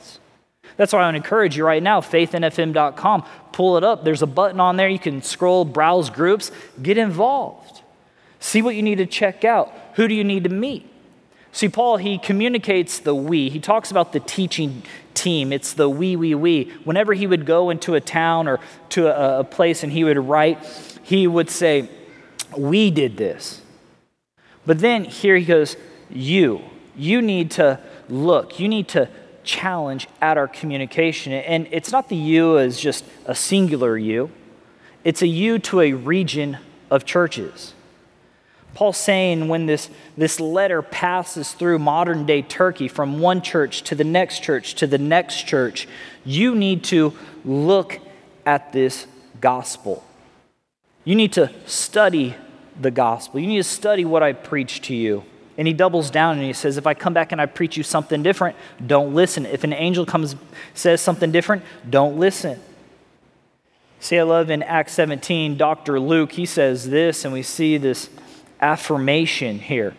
That's 0.77 0.93
why 0.93 1.01
I 1.01 1.07
would 1.07 1.15
encourage 1.15 1.57
you 1.57 1.65
right 1.65 1.83
now, 1.83 2.01
faithnfm.com, 2.01 3.25
pull 3.53 3.77
it 3.77 3.85
up. 3.85 4.05
There's 4.05 4.23
a 4.23 4.27
button 4.27 4.61
on 4.61 4.77
there. 4.77 4.89
You 4.89 4.99
can 4.99 5.23
scroll, 5.23 5.65
browse 5.65 6.11
groups, 6.11 6.51
get 6.83 6.99
involved. 6.99 7.83
See 8.41 8.63
what 8.63 8.75
you 8.75 8.83
need 8.83 8.99
to 8.99 9.07
check 9.07 9.45
out. 9.45 9.73
Who 9.95 10.07
do 10.07 10.15
you 10.15 10.25
need 10.25 10.45
to 10.45 10.51
meet? 10.51 10.91
See, 11.53 11.71
Paul, 11.71 11.97
he 11.97 12.19
communicates 12.19 12.99
the 12.99 13.15
we. 13.15 13.49
He 13.49 13.61
talks 13.61 13.91
about 13.91 14.13
the 14.13 14.21
teaching 14.21 14.83
team. 15.15 15.55
It's 15.55 15.73
the 15.73 15.89
we, 15.89 16.15
we, 16.15 16.35
we. 16.35 16.65
Whenever 16.85 17.15
he 17.15 17.27
would 17.27 17.47
go 17.47 17.71
into 17.71 17.95
a 17.95 18.01
town 18.01 18.47
or 18.47 18.61
to 18.91 19.07
a, 19.07 19.41
a 19.41 19.45
place 19.45 19.83
and 19.83 19.91
he 19.91 20.05
would 20.05 20.19
write, 20.19 20.63
he 21.03 21.27
would 21.27 21.49
say, 21.49 21.89
We 22.55 22.91
did 22.91 23.17
this. 23.17 23.63
But 24.67 24.81
then 24.81 25.05
here 25.05 25.37
he 25.37 25.47
goes, 25.47 25.77
You. 26.11 26.61
You 26.95 27.23
need 27.23 27.53
to 27.53 27.81
look. 28.11 28.61
You 28.61 28.69
need 28.69 28.89
to 28.89 29.09
challenge 29.47 30.09
at 30.21 30.37
our 30.37 30.49
communication. 30.49 31.33
And 31.33 31.67
it's 31.71 31.91
not 31.91 32.09
the 32.09 32.17
you 32.17 32.59
as 32.59 32.79
just 32.79 33.05
a 33.25 33.35
singular 33.35 33.97
you, 33.97 34.31
it's 35.05 35.23
a 35.23 35.27
you 35.27 35.59
to 35.61 35.81
a 35.81 35.93
region 35.93 36.59
of 36.91 37.05
churches. 37.05 37.73
Paul's 38.75 38.99
saying 38.99 39.49
when 39.49 39.65
this, 39.65 39.89
this 40.19 40.39
letter 40.39 40.83
passes 40.83 41.55
through 41.55 41.79
modern 41.79 42.27
day 42.27 42.43
Turkey 42.43 42.89
from 42.89 43.21
one 43.21 43.41
church 43.41 43.81
to 43.85 43.95
the 43.95 44.05
next 44.05 44.43
church 44.43 44.75
to 44.75 44.87
the 44.87 44.99
next 44.99 45.47
church, 45.47 45.89
you 46.27 46.55
need 46.55 46.85
to 46.85 47.15
look 47.43 47.99
at 48.45 48.75
this 48.75 49.07
gospel. 49.41 50.05
You 51.05 51.15
need 51.15 51.33
to 51.35 51.51
study 51.65 52.35
the 52.79 52.91
gospel. 52.91 53.41
You 53.41 53.47
need 53.47 53.59
to 53.59 53.65
study 53.65 54.05
what 54.05 54.23
I 54.23 54.35
preach 54.35 54.83
to 54.83 54.95
you. 54.95 55.25
And 55.59 55.67
he 55.67 55.73
doubles 55.73 56.11
down 56.11 56.37
and 56.37 56.47
he 56.47 56.53
says, 56.53 56.77
If 56.77 56.87
I 56.87 56.95
come 56.95 57.15
back 57.15 57.33
and 57.33 57.41
I 57.41 57.47
preach 57.47 57.77
you 57.77 57.83
something 57.83 58.23
different, 58.23 58.57
don't 58.85 59.15
listen. 59.15 59.47
If 59.47 59.65
an 59.65 59.73
angel 59.73 60.05
comes 60.05 60.37
says 60.75 61.01
something 61.01 61.33
different, 61.33 61.63
don't 61.89 62.19
listen. 62.19 62.61
See, 64.01 64.19
I 64.19 64.23
love 64.23 64.51
in 64.51 64.63
Acts 64.63 64.93
17, 64.93 65.57
Dr. 65.57 65.99
Luke, 65.99 66.33
he 66.33 66.45
says 66.45 66.91
this, 66.91 67.25
and 67.25 67.33
we 67.33 67.43
see 67.43 67.79
this 67.79 68.11
affirmation 68.61 69.59
here 69.59 69.95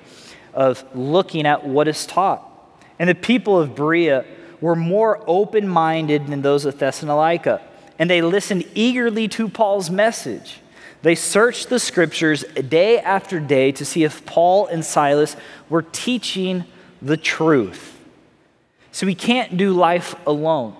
of 0.53 0.83
looking 0.95 1.45
at 1.45 1.65
what 1.65 1.87
is 1.87 2.05
taught. 2.05 2.43
And 2.99 3.09
the 3.09 3.15
people 3.15 3.59
of 3.59 3.75
Berea 3.75 4.25
were 4.61 4.75
more 4.75 5.23
open 5.27 5.67
minded 5.67 6.27
than 6.27 6.41
those 6.41 6.65
of 6.65 6.77
Thessalonica, 6.79 7.61
and 7.99 8.09
they 8.09 8.21
listened 8.21 8.65
eagerly 8.73 9.27
to 9.29 9.49
Paul's 9.49 9.89
message. 9.89 10.59
They 11.07 11.15
searched 11.15 11.69
the 11.69 11.79
scriptures 11.79 12.43
day 12.43 12.99
after 12.99 13.39
day 13.39 13.71
to 13.71 13.85
see 13.85 14.03
if 14.03 14.25
Paul 14.25 14.67
and 14.67 14.83
Silas 14.83 15.37
were 15.69 15.83
teaching 15.83 16.65
the 17.01 17.15
truth. 17.15 17.97
So 18.91 19.07
we 19.07 19.15
can't 19.15 19.55
do 19.55 19.71
life 19.71 20.15
alone. 20.27 20.75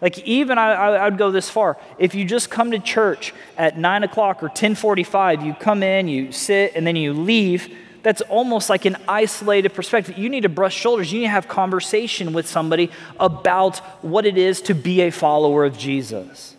Like 0.00 0.20
even 0.20 0.58
I, 0.58 0.74
I, 0.74 1.08
would 1.08 1.18
go 1.18 1.32
this 1.32 1.50
far. 1.50 1.76
If 1.98 2.14
you 2.14 2.24
just 2.24 2.50
come 2.50 2.70
to 2.70 2.78
church 2.78 3.34
at 3.56 3.76
nine 3.76 4.04
o'clock 4.04 4.44
or 4.44 4.48
ten 4.48 4.76
forty-five, 4.76 5.42
you 5.42 5.54
come 5.54 5.82
in, 5.82 6.06
you 6.06 6.30
sit, 6.30 6.76
and 6.76 6.86
then 6.86 6.94
you 6.94 7.12
leave. 7.12 7.76
That's 8.04 8.20
almost 8.20 8.70
like 8.70 8.84
an 8.84 8.96
isolated 9.08 9.70
perspective. 9.70 10.16
You 10.16 10.28
need 10.28 10.44
to 10.44 10.48
brush 10.48 10.76
shoulders. 10.76 11.12
You 11.12 11.18
need 11.18 11.26
to 11.26 11.30
have 11.30 11.48
conversation 11.48 12.32
with 12.32 12.46
somebody 12.46 12.92
about 13.18 13.78
what 14.04 14.24
it 14.24 14.38
is 14.38 14.62
to 14.62 14.74
be 14.76 15.00
a 15.00 15.10
follower 15.10 15.64
of 15.64 15.76
Jesus. 15.76 16.54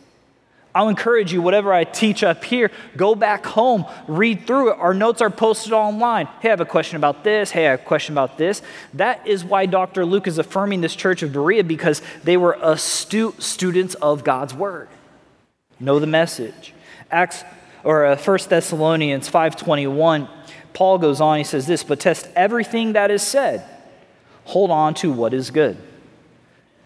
I'll 0.74 0.90
encourage 0.90 1.34
you, 1.34 1.42
whatever 1.42 1.74
I 1.74 1.84
teach 1.84 2.24
up 2.24 2.44
here, 2.44 2.70
go 2.96 3.16
back 3.16 3.46
home, 3.46 3.86
read 4.08 4.46
through 4.46 4.74
it. 4.74 4.78
Our 4.78 4.94
notes 4.94 5.20
are 5.20 5.32
posted 5.32 5.74
online. 5.74 6.28
Hey, 6.42 6.50
I 6.50 6.52
have 6.52 6.62
a 6.62 6.66
question 6.66 6.98
about 6.98 7.24
this. 7.24 7.50
Hey, 7.50 7.66
I 7.66 7.72
have 7.72 7.82
a 7.82 7.84
question 7.84 8.14
about 8.14 8.38
this. 8.38 8.62
That 8.94 9.26
is 9.28 9.44
why 9.44 9.66
Dr. 9.66 10.06
Luke 10.06 10.28
is 10.28 10.38
affirming 10.38 10.82
this 10.82 10.96
church 10.96 11.24
of 11.24 11.34
Berea 11.34 11.64
because 11.64 12.04
they 12.24 12.38
were 12.38 12.56
astute 12.62 13.42
students 13.42 13.96
of 13.96 14.24
God's 14.24 14.54
word. 14.54 14.90
Know 15.80 16.00
the 16.00 16.08
message. 16.08 16.74
Acts 17.10 17.44
or 17.84 18.06
uh, 18.06 18.18
1 18.18 18.40
Thessalonians 18.50 19.28
5:21, 19.30 20.30
Paul 20.74 21.00
goes 21.00 21.20
on, 21.20 21.40
he 21.40 21.44
says 21.44 21.66
this, 21.66 21.84
but 21.84 22.00
test 22.00 22.30
everything 22.36 22.94
that 22.94 23.10
is 23.10 23.24
said. 23.24 23.66
Hold 24.46 24.70
on 24.70 24.94
to 24.96 25.12
what 25.12 25.34
is 25.34 25.50
good. 25.50 25.78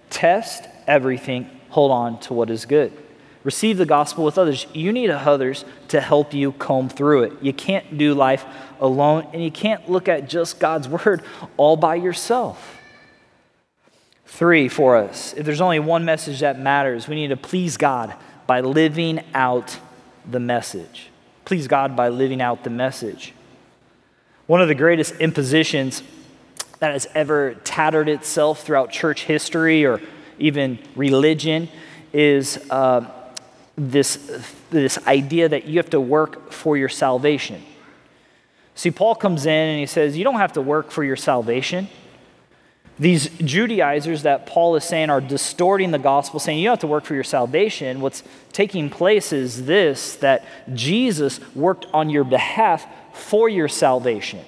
Test 0.09 0.69
everything, 0.87 1.49
hold 1.69 1.91
on 1.91 2.19
to 2.21 2.33
what 2.33 2.49
is 2.49 2.65
good 2.65 2.93
receive 3.43 3.77
the 3.77 3.85
gospel 3.85 4.23
with 4.23 4.37
others. 4.37 4.65
You 4.73 4.91
need 4.91 5.09
others 5.09 5.65
to 5.89 5.99
help 5.99 6.33
you 6.33 6.53
comb 6.53 6.89
through 6.89 7.23
it. 7.23 7.33
You 7.41 7.53
can't 7.53 7.97
do 7.97 8.13
life 8.13 8.45
alone, 8.79 9.27
and 9.33 9.43
you 9.43 9.51
can't 9.51 9.89
look 9.89 10.07
at 10.07 10.29
just 10.29 10.59
God's 10.59 10.87
word 11.05 11.21
all 11.57 11.75
by 11.75 11.95
yourself. 11.95 12.79
Three 14.25 14.67
for 14.67 14.97
us 14.97 15.33
if 15.33 15.45
there's 15.45 15.61
only 15.61 15.79
one 15.79 16.05
message 16.05 16.39
that 16.39 16.59
matters, 16.59 17.07
we 17.07 17.15
need 17.15 17.27
to 17.27 17.37
please 17.37 17.77
God 17.77 18.15
by 18.47 18.61
living 18.61 19.21
out 19.33 19.77
the 20.29 20.39
message. 20.39 21.09
Please 21.45 21.67
God 21.67 21.95
by 21.95 22.09
living 22.09 22.41
out 22.41 22.63
the 22.63 22.69
message. 22.69 23.33
One 24.47 24.61
of 24.61 24.67
the 24.67 24.75
greatest 24.75 25.15
impositions 25.17 26.01
that 26.79 26.91
has 26.91 27.07
ever 27.13 27.55
tattered 27.63 28.09
itself 28.09 28.63
throughout 28.63 28.91
church 28.91 29.25
history 29.25 29.85
or 29.85 30.01
even 30.39 30.79
religion 30.95 31.69
is. 32.11 32.57
Uh, 32.69 33.05
this, 33.77 34.53
this 34.69 34.97
idea 35.07 35.49
that 35.49 35.65
you 35.65 35.77
have 35.77 35.89
to 35.91 35.99
work 35.99 36.51
for 36.51 36.77
your 36.77 36.89
salvation. 36.89 37.63
See, 38.75 38.91
Paul 38.91 39.15
comes 39.15 39.45
in 39.45 39.51
and 39.51 39.79
he 39.79 39.85
says, 39.85 40.17
You 40.17 40.23
don't 40.23 40.35
have 40.35 40.53
to 40.53 40.61
work 40.61 40.91
for 40.91 41.03
your 41.03 41.15
salvation. 41.15 41.87
These 42.99 43.29
Judaizers 43.39 44.23
that 44.23 44.45
Paul 44.45 44.75
is 44.75 44.83
saying 44.83 45.09
are 45.09 45.21
distorting 45.21 45.91
the 45.91 45.99
gospel, 45.99 46.39
saying 46.39 46.59
you 46.59 46.65
don't 46.65 46.73
have 46.73 46.81
to 46.81 46.87
work 46.87 47.05
for 47.05 47.15
your 47.15 47.23
salvation. 47.23 48.01
What's 48.01 48.23
taking 48.51 48.89
place 48.89 49.33
is 49.33 49.65
this 49.65 50.15
that 50.17 50.45
Jesus 50.73 51.39
worked 51.55 51.87
on 51.91 52.09
your 52.09 52.23
behalf 52.23 52.85
for 53.13 53.49
your 53.49 53.67
salvation. 53.67 54.45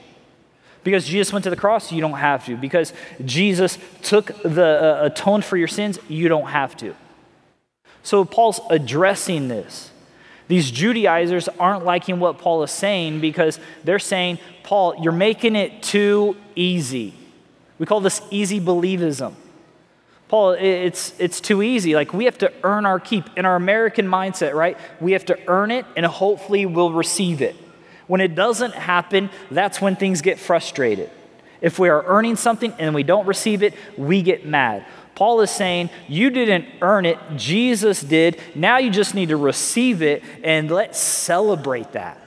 Because 0.84 1.08
Jesus 1.08 1.34
went 1.34 1.44
to 1.46 1.50
the 1.50 1.56
cross, 1.56 1.92
you 1.92 2.02
don't 2.02 2.14
have 2.14 2.46
to. 2.46 2.56
Because 2.56 2.94
Jesus 3.24 3.80
took 4.04 4.28
the 4.44 5.02
uh, 5.02 5.06
atoned 5.06 5.44
for 5.44 5.58
your 5.58 5.68
sins, 5.68 5.98
you 6.08 6.30
don't 6.30 6.48
have 6.48 6.78
to. 6.78 6.96
So 8.06 8.24
Paul's 8.24 8.62
addressing 8.70 9.48
this. 9.48 9.90
These 10.48 10.70
Judaizers 10.70 11.50
aren't 11.60 11.86
liking 11.86 12.20
what 12.20 12.38
Paul 12.38 12.62
is 12.62 12.70
saying 12.70 13.20
because 13.20 13.60
they're 13.84 13.98
saying, 13.98 14.38
Paul, 14.62 15.02
you're 15.02 15.12
making 15.12 15.56
it 15.56 15.82
too 15.82 16.38
easy. 16.56 17.16
We 17.80 17.88
call 17.88 18.02
this 18.02 18.22
easy 18.30 18.62
believism. 18.62 19.34
Paul, 20.28 20.52
it's, 20.52 21.20
it's 21.20 21.42
too 21.42 21.64
easy. 21.64 21.96
Like, 21.96 22.14
we 22.14 22.26
have 22.26 22.38
to 22.38 22.54
earn 22.64 22.86
our 22.86 23.00
keep. 23.00 23.26
In 23.36 23.44
our 23.44 23.56
American 23.56 24.06
mindset, 24.06 24.54
right? 24.54 24.78
We 25.02 25.14
have 25.14 25.26
to 25.26 25.40
earn 25.48 25.72
it 25.72 25.88
and 25.98 26.06
hopefully 26.06 26.68
we'll 26.68 26.94
receive 26.94 27.42
it. 27.42 27.56
When 28.06 28.22
it 28.22 28.36
doesn't 28.36 28.76
happen, 28.76 29.32
that's 29.50 29.82
when 29.82 29.96
things 29.96 30.22
get 30.22 30.38
frustrated. 30.38 31.10
If 31.66 31.80
we 31.80 31.90
are 31.90 32.06
earning 32.06 32.36
something 32.36 32.76
and 32.78 32.94
we 32.94 33.02
don't 33.02 33.26
receive 33.26 33.64
it, 33.64 33.74
we 33.98 34.22
get 34.22 34.46
mad. 34.46 34.86
Paul 35.16 35.42
is 35.42 35.50
saying, 35.50 35.90
You 36.08 36.30
didn't 36.30 36.68
earn 36.80 37.08
it, 37.08 37.18
Jesus 37.38 38.02
did. 38.02 38.40
Now 38.54 38.78
you 38.78 38.92
just 38.92 39.16
need 39.16 39.30
to 39.30 39.36
receive 39.36 40.04
it, 40.04 40.22
and 40.44 40.70
let's 40.70 41.00
celebrate 41.00 41.94
that. 41.94 42.22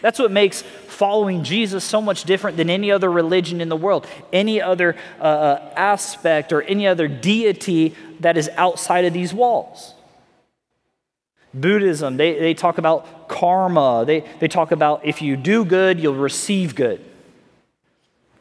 That's 0.00 0.18
what 0.18 0.30
makes 0.30 0.62
following 0.62 1.44
Jesus 1.44 1.84
so 1.84 2.00
much 2.00 2.24
different 2.24 2.56
than 2.56 2.70
any 2.70 2.90
other 2.90 3.12
religion 3.12 3.60
in 3.60 3.68
the 3.68 3.76
world, 3.76 4.06
any 4.32 4.62
other 4.62 4.96
uh, 5.20 5.24
uh, 5.24 5.72
aspect, 5.76 6.50
or 6.50 6.62
any 6.62 6.86
other 6.86 7.08
deity 7.08 7.94
that 8.20 8.38
is 8.38 8.48
outside 8.56 9.04
of 9.04 9.12
these 9.12 9.34
walls. 9.34 9.92
Buddhism, 11.52 12.16
they, 12.16 12.38
they 12.38 12.54
talk 12.54 12.78
about 12.78 13.28
karma. 13.28 14.04
They, 14.06 14.24
they 14.40 14.48
talk 14.48 14.72
about 14.72 15.04
if 15.04 15.20
you 15.20 15.36
do 15.36 15.66
good, 15.66 16.00
you'll 16.00 16.14
receive 16.14 16.74
good. 16.74 17.04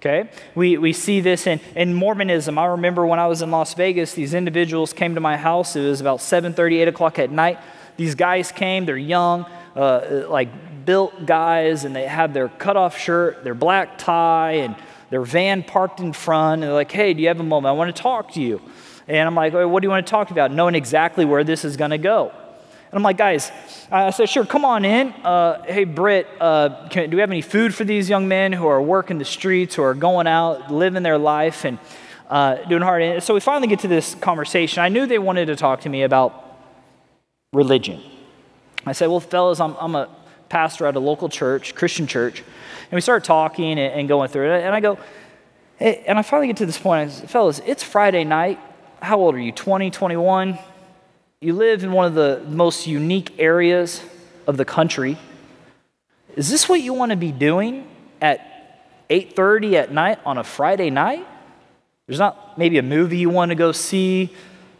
Okay? 0.02 0.32
We, 0.56 0.80
we 0.80 0.94
see 0.94 1.22
this 1.22 1.46
in, 1.46 1.60
in 1.76 1.94
Mormonism. 1.94 2.58
I 2.58 2.66
remember 2.66 3.06
when 3.06 3.20
I 3.20 3.28
was 3.28 3.44
in 3.44 3.52
Las 3.52 3.76
Vegas, 3.76 4.16
these 4.16 4.34
individuals 4.34 4.94
came 4.94 5.14
to 5.14 5.22
my 5.22 5.38
house. 5.38 5.76
It 5.76 5.84
was 5.84 6.02
about 6.02 6.20
7.30, 6.20 6.82
8 6.82 6.88
o'clock 6.88 7.20
at 7.20 7.30
night. 7.30 7.60
These 7.98 8.16
guys 8.16 8.52
came. 8.52 8.88
They're 8.88 8.98
young, 8.98 9.46
uh, 9.76 10.26
like 10.28 10.86
built 10.86 11.28
guys, 11.28 11.86
and 11.86 11.96
they 11.96 12.08
have 12.08 12.34
their 12.34 12.50
cutoff 12.50 12.98
shirt, 12.98 13.44
their 13.44 13.54
black 13.54 14.00
tie, 14.00 14.54
and 14.54 14.76
their 15.12 15.22
van 15.22 15.62
parked 15.62 16.00
in 16.00 16.14
front. 16.14 16.64
And 16.64 16.64
they're 16.64 16.74
like, 16.74 16.92
hey, 16.92 17.14
do 17.14 17.22
you 17.22 17.28
have 17.28 17.40
a 17.40 17.44
moment? 17.44 17.70
I 17.70 17.74
want 17.74 17.96
to 17.96 18.02
talk 18.02 18.32
to 18.32 18.42
you. 18.42 18.60
And 19.08 19.28
I'm 19.28 19.36
like, 19.36 19.54
what 19.54 19.82
do 19.82 19.86
you 19.86 19.92
want 19.92 20.04
to 20.04 20.10
talk 20.10 20.32
about? 20.32 20.52
Knowing 20.52 20.74
exactly 20.74 21.26
where 21.26 21.44
this 21.44 21.64
is 21.64 21.78
going 21.78 21.92
to 21.92 22.00
go. 22.00 22.34
And 22.92 22.98
I'm 22.98 23.04
like, 23.04 23.18
guys, 23.18 23.54
I 23.90 24.10
said, 24.10 24.28
sure, 24.28 24.46
come 24.46 24.66
on 24.66 24.84
in. 24.84 25.12
Uh, 25.24 25.64
hey, 25.64 25.86
Britt, 25.86 26.28
uh, 26.42 26.90
can, 26.90 27.10
do 27.10 27.16
we 27.16 27.22
have 27.22 27.32
any 27.32 27.42
food 27.42 27.74
for 27.74 27.86
these 27.86 28.10
young 28.10 28.28
men 28.28 28.52
who 28.52 28.68
are 28.68 28.82
working 28.82 29.18
the 29.18 29.24
streets, 29.24 29.76
who 29.76 29.82
are 29.82 29.94
going 29.94 30.28
out, 30.28 30.74
living 30.74 31.02
their 31.02 31.18
life, 31.18 31.64
and 31.64 31.80
uh, 32.30 32.56
doing 32.66 32.82
hard? 32.82 33.02
And 33.02 33.24
so 33.24 33.34
we 33.34 33.40
finally 33.40 33.70
get 33.70 33.80
to 33.80 33.88
this 33.88 34.14
conversation. 34.16 34.84
I 34.84 34.90
knew 34.90 35.06
they 35.06 35.20
wanted 35.20 35.46
to 35.46 35.56
talk 35.56 35.80
to 35.82 35.90
me 35.90 36.04
about 36.04 36.60
religion. 37.54 38.02
I 38.86 38.92
said, 38.92 39.08
well, 39.08 39.22
fellas, 39.22 39.62
I'm, 39.62 39.74
I'm 39.80 39.96
a 39.96 40.10
pastor 40.50 40.86
at 40.86 40.98
a 40.98 41.00
local 41.00 41.30
church, 41.30 41.76
Christian 41.76 42.08
church. 42.08 42.40
And 42.40 42.92
we 42.92 43.00
started 43.00 43.26
talking 43.26 43.80
and, 43.80 43.94
and 43.94 44.08
going 44.10 44.28
through 44.28 44.52
it. 44.52 44.66
And 44.66 44.76
I 44.76 44.82
go, 44.82 45.00
hey, 45.78 46.04
and 46.06 46.20
I 46.20 46.24
finally 46.24 46.48
get 46.48 46.58
to 46.58 46.66
this 46.66 46.78
point. 46.78 47.10
I 47.10 47.14
said, 47.14 47.30
fellas, 47.30 47.62
it's 47.66 47.84
Friday 47.84 48.26
night. 48.26 48.60
How 49.02 49.18
old 49.18 49.34
are 49.36 49.40
you? 49.40 49.54
20, 49.54 49.92
21? 49.92 50.60
You 51.44 51.54
live 51.54 51.84
in 51.84 51.92
one 51.92 52.06
of 52.06 52.14
the 52.14 52.46
most 52.50 52.86
unique 52.86 53.34
areas 53.40 54.04
of 54.46 54.58
the 54.58 54.66
country. 54.66 55.18
Is 56.36 56.52
this 56.52 56.70
what 56.70 56.82
you 56.82 56.94
want 56.94 57.10
to 57.10 57.16
be 57.16 57.32
doing 57.32 57.90
at 58.22 58.86
8:30 59.10 59.74
at 59.74 59.92
night 59.92 60.20
on 60.24 60.38
a 60.38 60.44
Friday 60.44 60.92
night? 60.92 61.28
There's 62.06 62.20
not 62.20 62.60
maybe 62.60 62.78
a 62.78 62.84
movie 62.84 63.18
you 63.18 63.32
want 63.32 63.50
to 63.50 63.56
go 63.56 63.72
see, 63.72 64.30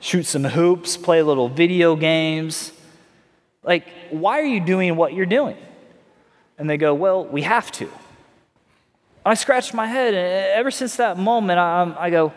shoot 0.02 0.28
some 0.28 0.44
hoops, 0.44 0.98
play 0.98 1.24
little 1.24 1.50
video 1.50 1.96
games. 1.96 2.72
Like, 3.64 3.88
why 4.12 4.40
are 4.40 4.46
you 4.46 4.60
doing 4.60 4.96
what 4.96 5.16
you're 5.16 5.26
doing? 5.26 5.58
And 6.60 6.70
they 6.70 6.78
go, 6.78 6.94
Well, 6.94 7.26
we 7.26 7.42
have 7.42 7.72
to. 7.72 7.90
I 9.26 9.34
scratched 9.34 9.74
my 9.74 9.88
head, 9.88 10.14
and 10.14 10.60
ever 10.60 10.70
since 10.70 10.98
that 10.98 11.18
moment, 11.18 11.58
I, 11.58 11.96
I 11.98 12.10
go, 12.12 12.34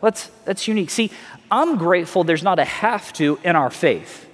that's, 0.00 0.30
that's 0.46 0.68
unique. 0.68 0.90
See, 0.90 1.10
I'm 1.50 1.76
grateful 1.76 2.24
there's 2.24 2.42
not 2.42 2.58
a 2.58 2.64
have 2.64 3.12
to 3.14 3.38
in 3.44 3.56
our 3.56 3.70
faith, 3.70 4.28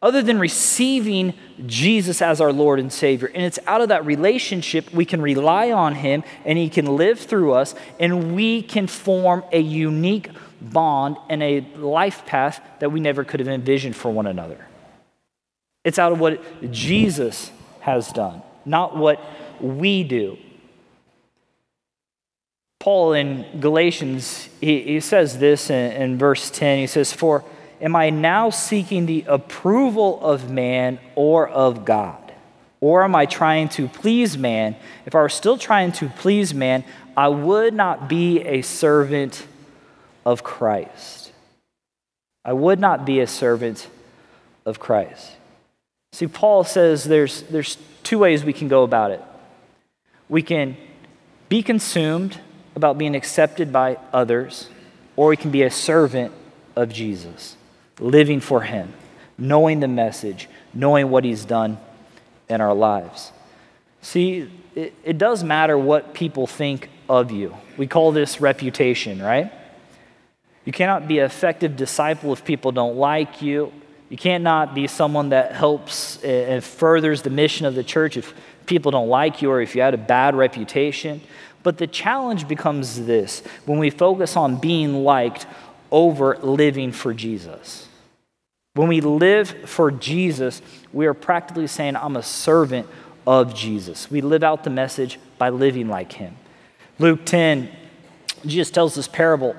other 0.00 0.22
than 0.22 0.38
receiving 0.38 1.34
Jesus 1.64 2.20
as 2.20 2.40
our 2.40 2.52
Lord 2.52 2.80
and 2.80 2.92
Savior. 2.92 3.30
And 3.34 3.44
it's 3.44 3.58
out 3.66 3.80
of 3.80 3.88
that 3.88 4.04
relationship 4.04 4.92
we 4.92 5.04
can 5.04 5.22
rely 5.22 5.70
on 5.70 5.94
Him, 5.94 6.24
and 6.44 6.58
He 6.58 6.68
can 6.68 6.96
live 6.96 7.20
through 7.20 7.52
us, 7.52 7.74
and 8.00 8.34
we 8.34 8.62
can 8.62 8.86
form 8.86 9.44
a 9.52 9.60
unique 9.60 10.28
bond 10.60 11.16
and 11.28 11.42
a 11.42 11.60
life 11.76 12.26
path 12.26 12.60
that 12.80 12.90
we 12.90 13.00
never 13.00 13.24
could 13.24 13.40
have 13.40 13.48
envisioned 13.48 13.96
for 13.96 14.10
one 14.10 14.26
another. 14.26 14.66
It's 15.84 15.98
out 15.98 16.12
of 16.12 16.20
what 16.20 16.70
Jesus 16.70 17.50
has 17.80 18.12
done, 18.12 18.42
not 18.64 18.96
what 18.96 19.20
we 19.60 20.04
do. 20.04 20.38
Paul 22.82 23.12
in 23.12 23.60
Galatians, 23.60 24.48
he, 24.60 24.82
he 24.82 24.98
says 24.98 25.38
this 25.38 25.70
in, 25.70 25.92
in 25.92 26.18
verse 26.18 26.50
10. 26.50 26.78
He 26.78 26.88
says, 26.88 27.12
For 27.12 27.44
am 27.80 27.94
I 27.94 28.10
now 28.10 28.50
seeking 28.50 29.06
the 29.06 29.24
approval 29.28 30.20
of 30.20 30.50
man 30.50 30.98
or 31.14 31.48
of 31.48 31.84
God? 31.84 32.32
Or 32.80 33.04
am 33.04 33.14
I 33.14 33.26
trying 33.26 33.68
to 33.68 33.86
please 33.86 34.36
man? 34.36 34.74
If 35.06 35.14
I 35.14 35.20
were 35.20 35.28
still 35.28 35.56
trying 35.56 35.92
to 35.92 36.08
please 36.08 36.52
man, 36.52 36.82
I 37.16 37.28
would 37.28 37.72
not 37.72 38.08
be 38.08 38.40
a 38.40 38.62
servant 38.62 39.46
of 40.26 40.42
Christ. 40.42 41.30
I 42.44 42.52
would 42.52 42.80
not 42.80 43.06
be 43.06 43.20
a 43.20 43.28
servant 43.28 43.86
of 44.66 44.80
Christ. 44.80 45.30
See, 46.14 46.26
Paul 46.26 46.64
says 46.64 47.04
there's, 47.04 47.42
there's 47.42 47.78
two 48.02 48.18
ways 48.18 48.42
we 48.42 48.52
can 48.52 48.66
go 48.66 48.82
about 48.82 49.12
it. 49.12 49.22
We 50.28 50.42
can 50.42 50.76
be 51.48 51.62
consumed 51.62 52.40
about 52.74 52.98
being 52.98 53.14
accepted 53.14 53.72
by 53.72 53.98
others, 54.12 54.68
or 55.16 55.28
we 55.28 55.36
can 55.36 55.50
be 55.50 55.62
a 55.62 55.70
servant 55.70 56.32
of 56.74 56.90
Jesus, 56.92 57.56
living 57.98 58.40
for 58.40 58.62
Him, 58.62 58.92
knowing 59.36 59.80
the 59.80 59.88
message, 59.88 60.48
knowing 60.72 61.10
what 61.10 61.24
He's 61.24 61.44
done 61.44 61.78
in 62.48 62.60
our 62.60 62.74
lives. 62.74 63.32
See, 64.00 64.50
it, 64.74 64.94
it 65.04 65.18
does 65.18 65.44
matter 65.44 65.76
what 65.76 66.14
people 66.14 66.46
think 66.46 66.88
of 67.08 67.30
you. 67.30 67.54
We 67.76 67.86
call 67.86 68.12
this 68.12 68.40
reputation, 68.40 69.20
right? 69.20 69.52
You 70.64 70.72
cannot 70.72 71.08
be 71.08 71.18
an 71.18 71.26
effective 71.26 71.76
disciple 71.76 72.32
if 72.32 72.44
people 72.44 72.72
don't 72.72 72.96
like 72.96 73.42
you 73.42 73.72
you 74.12 74.18
can't 74.18 74.74
be 74.74 74.88
someone 74.88 75.30
that 75.30 75.52
helps 75.52 76.22
and 76.22 76.62
furthers 76.62 77.22
the 77.22 77.30
mission 77.30 77.64
of 77.64 77.74
the 77.74 77.82
church 77.82 78.18
if 78.18 78.34
people 78.66 78.92
don't 78.92 79.08
like 79.08 79.40
you 79.40 79.50
or 79.50 79.62
if 79.62 79.74
you 79.74 79.80
had 79.80 79.94
a 79.94 79.96
bad 79.96 80.34
reputation. 80.34 81.22
But 81.62 81.78
the 81.78 81.86
challenge 81.86 82.48
becomes 82.48 83.04
this 83.06 83.42
when 83.66 83.78
we 83.78 83.90
focus 83.90 84.36
on 84.36 84.56
being 84.56 85.04
liked 85.04 85.46
over 85.90 86.36
living 86.38 86.92
for 86.92 87.14
Jesus. 87.14 87.88
When 88.74 88.88
we 88.88 89.00
live 89.00 89.50
for 89.68 89.90
Jesus, 89.90 90.62
we 90.92 91.06
are 91.06 91.14
practically 91.14 91.66
saying, 91.66 91.96
I'm 91.96 92.16
a 92.16 92.22
servant 92.22 92.86
of 93.26 93.54
Jesus. 93.54 94.10
We 94.10 94.22
live 94.22 94.42
out 94.42 94.64
the 94.64 94.70
message 94.70 95.18
by 95.38 95.50
living 95.50 95.88
like 95.88 96.12
him. 96.12 96.34
Luke 96.98 97.24
10, 97.24 97.68
Jesus 98.46 98.70
tells 98.70 98.94
this 98.94 99.08
parable. 99.08 99.54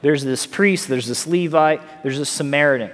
There's 0.00 0.24
this 0.24 0.46
priest, 0.46 0.88
there's 0.88 1.06
this 1.06 1.26
Levite, 1.26 1.80
there's 2.02 2.18
this 2.18 2.30
Samaritan. 2.30 2.90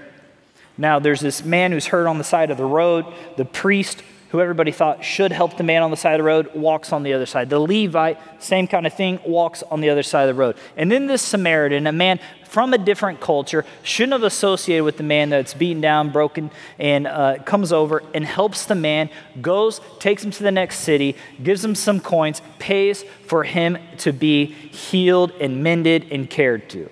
Now, 0.76 0.98
there's 0.98 1.20
this 1.20 1.44
man 1.44 1.72
who's 1.72 1.86
hurt 1.86 2.06
on 2.06 2.18
the 2.18 2.24
side 2.24 2.50
of 2.50 2.56
the 2.56 2.64
road. 2.64 3.04
The 3.36 3.44
priest, 3.44 4.02
who 4.30 4.40
everybody 4.40 4.72
thought 4.72 5.04
should 5.04 5.32
help 5.32 5.56
the 5.56 5.64
man 5.64 5.82
on 5.82 5.90
the 5.90 5.96
side 5.96 6.12
of 6.12 6.18
the 6.18 6.24
road, 6.24 6.54
walks 6.54 6.92
on 6.92 7.02
the 7.02 7.14
other 7.14 7.26
side. 7.26 7.48
The 7.48 7.58
Levite, 7.58 8.18
same 8.42 8.66
kind 8.66 8.86
of 8.86 8.92
thing, 8.92 9.18
walks 9.24 9.62
on 9.62 9.80
the 9.80 9.88
other 9.88 10.02
side 10.02 10.28
of 10.28 10.36
the 10.36 10.40
road. 10.40 10.56
And 10.76 10.92
then 10.92 11.06
this 11.06 11.22
Samaritan, 11.22 11.86
a 11.86 11.92
man 11.92 12.20
from 12.44 12.74
a 12.74 12.78
different 12.78 13.20
culture, 13.20 13.64
shouldn't 13.82 14.12
have 14.12 14.22
associated 14.22 14.84
with 14.84 14.98
the 14.98 15.02
man 15.02 15.30
that's 15.30 15.54
beaten 15.54 15.80
down, 15.80 16.10
broken, 16.10 16.50
and 16.78 17.06
uh, 17.06 17.38
comes 17.44 17.72
over 17.72 18.02
and 18.12 18.24
helps 18.24 18.66
the 18.66 18.74
man, 18.74 19.08
goes, 19.40 19.80
takes 19.98 20.24
him 20.24 20.30
to 20.30 20.42
the 20.42 20.52
next 20.52 20.80
city, 20.80 21.16
gives 21.42 21.64
him 21.64 21.74
some 21.74 21.98
coins, 21.98 22.42
pays 22.58 23.04
for 23.26 23.44
him 23.44 23.78
to 23.98 24.12
be 24.12 24.44
healed 24.44 25.32
and 25.40 25.62
mended 25.62 26.06
and 26.10 26.28
cared 26.28 26.68
to. 26.70 26.90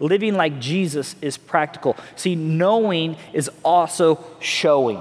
Living 0.00 0.34
like 0.34 0.60
Jesus 0.60 1.16
is 1.22 1.38
practical. 1.38 1.96
See, 2.16 2.34
knowing 2.34 3.16
is 3.32 3.50
also 3.64 4.22
showing. 4.40 5.00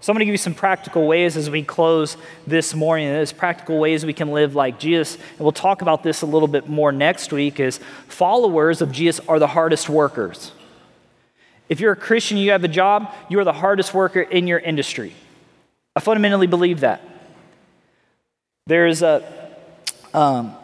So 0.00 0.12
I'm 0.12 0.14
going 0.14 0.20
to 0.20 0.26
give 0.26 0.34
you 0.34 0.38
some 0.38 0.54
practical 0.54 1.06
ways 1.06 1.36
as 1.36 1.48
we 1.48 1.62
close 1.62 2.16
this 2.46 2.74
morning. 2.74 3.08
There's 3.08 3.32
practical 3.32 3.78
ways 3.78 4.04
we 4.04 4.12
can 4.12 4.30
live 4.30 4.54
like 4.54 4.78
Jesus. 4.78 5.14
And 5.14 5.40
we'll 5.40 5.52
talk 5.52 5.82
about 5.82 6.02
this 6.02 6.22
a 6.22 6.26
little 6.26 6.48
bit 6.48 6.68
more 6.68 6.92
next 6.92 7.32
week 7.32 7.58
is 7.58 7.80
followers 8.06 8.82
of 8.82 8.92
Jesus 8.92 9.26
are 9.26 9.38
the 9.38 9.46
hardest 9.46 9.88
workers. 9.88 10.52
If 11.68 11.80
you're 11.80 11.92
a 11.92 11.96
Christian, 11.96 12.36
you 12.36 12.50
have 12.52 12.62
a 12.62 12.68
job, 12.68 13.12
you 13.28 13.40
are 13.40 13.44
the 13.44 13.52
hardest 13.52 13.94
worker 13.94 14.20
in 14.20 14.46
your 14.46 14.58
industry. 14.58 15.14
I 15.96 16.00
fundamentally 16.00 16.46
believe 16.46 16.80
that. 16.80 17.00
There's 18.66 19.02
a, 19.02 19.24
um, 20.12 20.54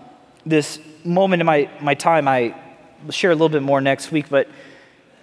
this 0.45 0.79
moment 1.05 1.41
in 1.41 1.47
my, 1.47 1.71
my 1.81 1.95
time, 1.95 2.29
I 2.29 2.55
share 3.11 3.31
a 3.31 3.35
little 3.35 3.49
bit 3.49 3.63
more 3.63 3.81
next 3.81 4.13
week, 4.13 4.29
but 4.29 4.49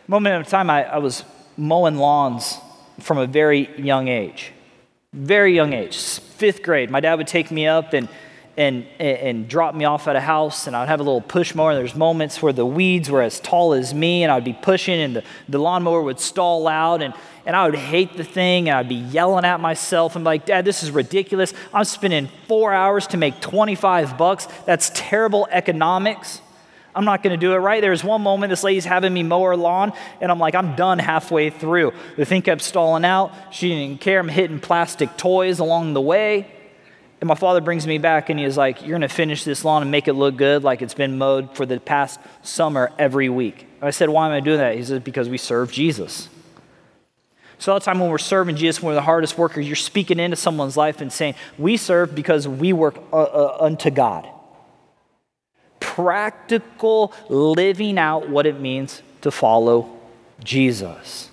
moment 0.07 0.45
a 0.45 0.49
time, 0.49 0.69
I, 0.69 0.83
I 0.83 0.97
was 0.97 1.23
mowing 1.55 1.95
lawns 1.95 2.57
from 2.99 3.17
a 3.17 3.27
very 3.27 3.69
young 3.79 4.07
age. 4.07 4.51
Very 5.13 5.55
young 5.55 5.73
age, 5.73 5.97
fifth 5.97 6.61
grade. 6.61 6.91
My 6.91 6.99
dad 6.99 7.15
would 7.15 7.27
take 7.27 7.49
me 7.49 7.67
up 7.67 7.93
and 7.93 8.07
and, 8.59 8.85
and 8.99 9.47
drop 9.47 9.73
me 9.73 9.85
off 9.85 10.09
at 10.09 10.17
a 10.17 10.19
house, 10.19 10.67
and 10.67 10.75
I'd 10.75 10.89
have 10.89 10.99
a 10.99 11.03
little 11.03 11.21
push 11.21 11.55
mower. 11.55 11.71
And 11.71 11.79
there's 11.79 11.95
moments 11.95 12.41
where 12.41 12.51
the 12.51 12.65
weeds 12.65 13.09
were 13.09 13.21
as 13.21 13.39
tall 13.39 13.71
as 13.71 13.93
me, 13.93 14.23
and 14.23 14.31
I'd 14.31 14.43
be 14.43 14.51
pushing, 14.51 14.99
and 14.99 15.15
the, 15.15 15.23
the 15.47 15.59
lawnmower 15.59 16.01
would 16.01 16.19
stall 16.19 16.67
out, 16.67 17.01
and, 17.01 17.13
and 17.45 17.55
I 17.55 17.65
would 17.65 17.77
hate 17.77 18.17
the 18.17 18.25
thing, 18.25 18.67
and 18.67 18.77
I'd 18.77 18.89
be 18.89 18.95
yelling 18.95 19.45
at 19.45 19.61
myself. 19.61 20.17
I'm 20.17 20.25
like, 20.25 20.45
Dad, 20.45 20.65
this 20.65 20.83
is 20.83 20.91
ridiculous. 20.91 21.53
I'm 21.73 21.85
spending 21.85 22.27
four 22.49 22.73
hours 22.73 23.07
to 23.07 23.17
make 23.17 23.39
25 23.39 24.17
bucks. 24.17 24.45
That's 24.65 24.91
terrible 24.93 25.47
economics. 25.51 26.41
I'm 26.95 27.05
not 27.05 27.21
going 27.23 27.31
to 27.31 27.37
do 27.37 27.53
it 27.53 27.57
right. 27.57 27.81
There's 27.81 28.03
one 28.03 28.21
moment 28.21 28.49
this 28.49 28.63
lady's 28.63 28.85
having 28.85 29.13
me 29.13 29.23
mow 29.23 29.43
her 29.43 29.55
lawn, 29.55 29.93
and 30.19 30.31
I'm 30.31 30.39
like, 30.39 30.55
I'm 30.55 30.75
done 30.75 30.99
halfway 30.99 31.49
through. 31.49 31.93
The 32.17 32.25
thing 32.25 32.41
kept 32.41 32.61
stalling 32.61 33.05
out. 33.05 33.31
She 33.51 33.69
didn't 33.69 34.01
care. 34.01 34.19
I'm 34.19 34.27
hitting 34.27 34.59
plastic 34.59 35.15
toys 35.17 35.59
along 35.59 35.93
the 35.93 36.01
way. 36.01 36.51
And 37.21 37.27
my 37.27 37.35
father 37.35 37.59
brings 37.59 37.85
me 37.85 37.97
back 37.97 38.29
and 38.29 38.39
he's 38.39 38.55
like, 38.55 38.81
You're 38.81 38.91
going 38.91 39.01
to 39.01 39.09
finish 39.09 39.43
this 39.43 39.65
lawn 39.65 39.81
and 39.81 39.91
make 39.91 40.07
it 40.07 40.13
look 40.13 40.37
good 40.37 40.63
like 40.63 40.81
it's 40.81 40.93
been 40.93 41.17
mowed 41.17 41.53
for 41.55 41.65
the 41.65 41.77
past 41.79 42.17
summer 42.43 42.91
every 42.97 43.27
week. 43.27 43.67
I 43.81 43.89
said, 43.89 44.07
Why 44.07 44.27
am 44.27 44.31
I 44.31 44.39
doing 44.39 44.59
that? 44.59 44.77
He 44.77 44.83
said, 44.85 45.03
Because 45.03 45.27
we 45.27 45.37
serve 45.37 45.69
Jesus. 45.69 46.29
So, 47.57 47.73
all 47.73 47.79
the 47.79 47.83
time 47.83 47.99
when 47.99 48.09
we're 48.09 48.19
serving 48.19 48.55
Jesus, 48.55 48.81
when 48.81 48.91
we're 48.91 48.95
the 48.95 49.01
hardest 49.01 49.37
workers, 49.37 49.67
you're 49.67 49.75
speaking 49.75 50.17
into 50.17 50.37
someone's 50.37 50.77
life 50.77 51.01
and 51.01 51.11
saying, 51.11 51.35
We 51.57 51.75
serve 51.75 52.15
because 52.15 52.47
we 52.47 52.71
work 52.71 52.97
uh, 53.11 53.21
uh, 53.21 53.57
unto 53.59 53.89
God 53.91 54.29
practical 56.03 57.13
living 57.27 57.97
out 57.97 58.29
what 58.29 58.45
it 58.45 58.59
means 58.59 59.01
to 59.21 59.31
follow 59.31 59.89
Jesus. 60.43 61.29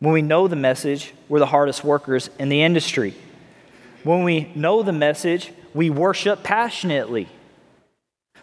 When 0.00 0.12
we 0.12 0.22
know 0.22 0.48
the 0.48 0.56
message, 0.56 1.14
we're 1.28 1.38
the 1.38 1.46
hardest 1.46 1.82
workers 1.82 2.28
in 2.38 2.48
the 2.48 2.62
industry. 2.62 3.14
When 4.04 4.24
we 4.24 4.52
know 4.54 4.82
the 4.82 4.92
message, 4.92 5.52
we 5.74 5.90
worship 5.90 6.42
passionately. 6.42 7.28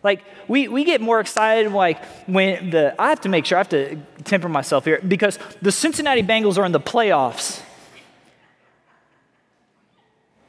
Like, 0.04 0.24
we, 0.48 0.68
we 0.68 0.84
get 0.84 1.02
more 1.02 1.20
excited 1.20 1.72
like 1.72 2.04
when 2.28 2.70
the, 2.70 2.96
I 3.00 3.10
have 3.10 3.22
to 3.22 3.30
make 3.30 3.46
sure, 3.46 3.58
I 3.58 3.60
have 3.60 3.70
to 3.70 3.98
temper 4.24 4.50
myself 4.50 4.86
here 4.86 5.00
because 5.08 5.38
the 5.62 5.72
Cincinnati 5.72 6.24
Bengals 6.24 6.58
are 6.58 6.66
in 6.66 6.72
the 6.72 6.80
playoffs. 6.80 7.62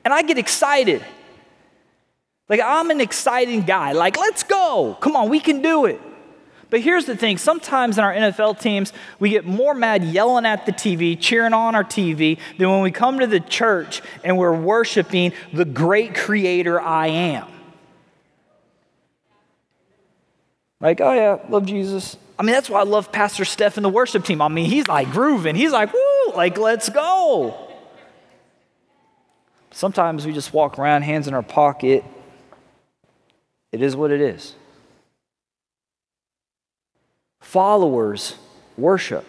And 0.04 0.14
I 0.14 0.22
get 0.22 0.38
excited. 0.38 1.04
Like, 2.48 2.60
I'm 2.64 2.90
an 2.90 3.00
exciting 3.00 3.62
guy. 3.62 3.92
Like, 3.92 4.18
let's 4.18 4.42
go. 4.42 4.96
Come 5.00 5.16
on, 5.16 5.28
we 5.28 5.40
can 5.40 5.60
do 5.60 5.84
it. 5.84 6.00
But 6.70 6.80
here's 6.80 7.06
the 7.06 7.16
thing 7.16 7.38
sometimes 7.38 7.96
in 7.96 8.04
our 8.04 8.12
NFL 8.12 8.60
teams, 8.60 8.92
we 9.18 9.30
get 9.30 9.46
more 9.46 9.74
mad 9.74 10.04
yelling 10.04 10.44
at 10.44 10.66
the 10.66 10.72
TV, 10.72 11.18
cheering 11.18 11.54
on 11.54 11.74
our 11.74 11.84
TV, 11.84 12.38
than 12.58 12.70
when 12.70 12.82
we 12.82 12.90
come 12.90 13.20
to 13.20 13.26
the 13.26 13.40
church 13.40 14.02
and 14.22 14.36
we're 14.36 14.54
worshiping 14.54 15.32
the 15.52 15.64
great 15.64 16.14
creator 16.14 16.80
I 16.80 17.06
am. 17.08 17.48
Like, 20.80 21.00
oh 21.00 21.12
yeah, 21.12 21.38
love 21.48 21.66
Jesus. 21.66 22.16
I 22.38 22.42
mean, 22.42 22.52
that's 22.52 22.70
why 22.70 22.80
I 22.80 22.84
love 22.84 23.10
Pastor 23.10 23.44
Steph 23.44 23.78
and 23.78 23.84
the 23.84 23.88
worship 23.90 24.24
team. 24.24 24.40
I 24.40 24.48
mean, 24.48 24.66
he's 24.66 24.86
like 24.86 25.10
grooving. 25.10 25.56
He's 25.56 25.72
like, 25.72 25.92
woo, 25.92 26.32
like, 26.36 26.56
let's 26.56 26.88
go. 26.88 27.68
Sometimes 29.70 30.24
we 30.26 30.32
just 30.32 30.52
walk 30.52 30.78
around, 30.78 31.02
hands 31.02 31.26
in 31.28 31.34
our 31.34 31.42
pocket. 31.42 32.04
It 33.72 33.82
is 33.82 33.96
what 33.96 34.10
it 34.10 34.20
is. 34.20 34.54
Followers 37.40 38.34
worship. 38.76 39.24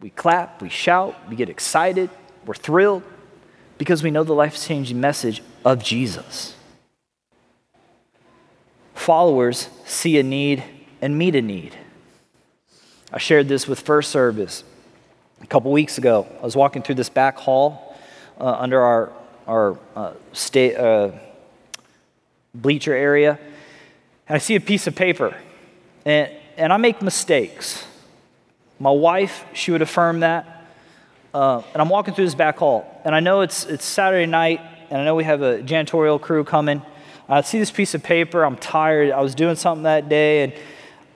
We 0.00 0.10
clap, 0.10 0.62
we 0.62 0.68
shout, 0.68 1.14
we 1.28 1.36
get 1.36 1.48
excited, 1.48 2.08
we're 2.46 2.54
thrilled 2.54 3.02
because 3.76 4.02
we 4.02 4.10
know 4.10 4.24
the 4.24 4.34
life 4.34 4.58
changing 4.58 5.00
message 5.00 5.42
of 5.64 5.82
Jesus 5.82 6.54
followers 9.00 9.70
see 9.86 10.18
a 10.18 10.22
need 10.22 10.62
and 11.00 11.16
meet 11.18 11.34
a 11.34 11.42
need. 11.42 11.76
I 13.12 13.18
shared 13.18 13.48
this 13.48 13.66
with 13.66 13.80
First 13.80 14.10
Service 14.10 14.62
a 15.40 15.46
couple 15.46 15.72
weeks 15.72 15.98
ago. 15.98 16.28
I 16.38 16.44
was 16.44 16.54
walking 16.54 16.82
through 16.82 16.96
this 16.96 17.08
back 17.08 17.36
hall 17.38 17.96
uh, 18.38 18.56
under 18.58 18.80
our, 18.80 19.12
our 19.48 19.78
uh, 19.96 20.12
state, 20.32 20.76
uh, 20.76 21.10
bleacher 22.54 22.94
area, 22.94 23.38
and 24.28 24.36
I 24.36 24.38
see 24.38 24.54
a 24.54 24.60
piece 24.60 24.86
of 24.86 24.94
paper, 24.94 25.36
and, 26.04 26.30
and 26.56 26.72
I 26.72 26.76
make 26.76 27.02
mistakes. 27.02 27.86
My 28.78 28.90
wife, 28.90 29.44
she 29.52 29.70
would 29.72 29.82
affirm 29.82 30.20
that. 30.20 30.46
Uh, 31.32 31.62
and 31.72 31.80
I'm 31.80 31.88
walking 31.88 32.14
through 32.14 32.24
this 32.24 32.34
back 32.34 32.58
hall, 32.58 33.00
and 33.04 33.14
I 33.14 33.20
know 33.20 33.42
it's, 33.42 33.64
it's 33.64 33.84
Saturday 33.84 34.26
night, 34.26 34.60
and 34.90 35.00
I 35.00 35.04
know 35.04 35.14
we 35.14 35.24
have 35.24 35.42
a 35.42 35.58
janitorial 35.62 36.20
crew 36.20 36.42
coming. 36.42 36.82
I 37.28 37.42
see 37.42 37.60
this 37.60 37.70
piece 37.70 37.94
of 37.94 38.02
paper. 38.02 38.44
I'm 38.44 38.56
tired. 38.56 39.12
I 39.12 39.20
was 39.20 39.36
doing 39.36 39.54
something 39.54 39.84
that 39.84 40.08
day, 40.08 40.42
and 40.42 40.52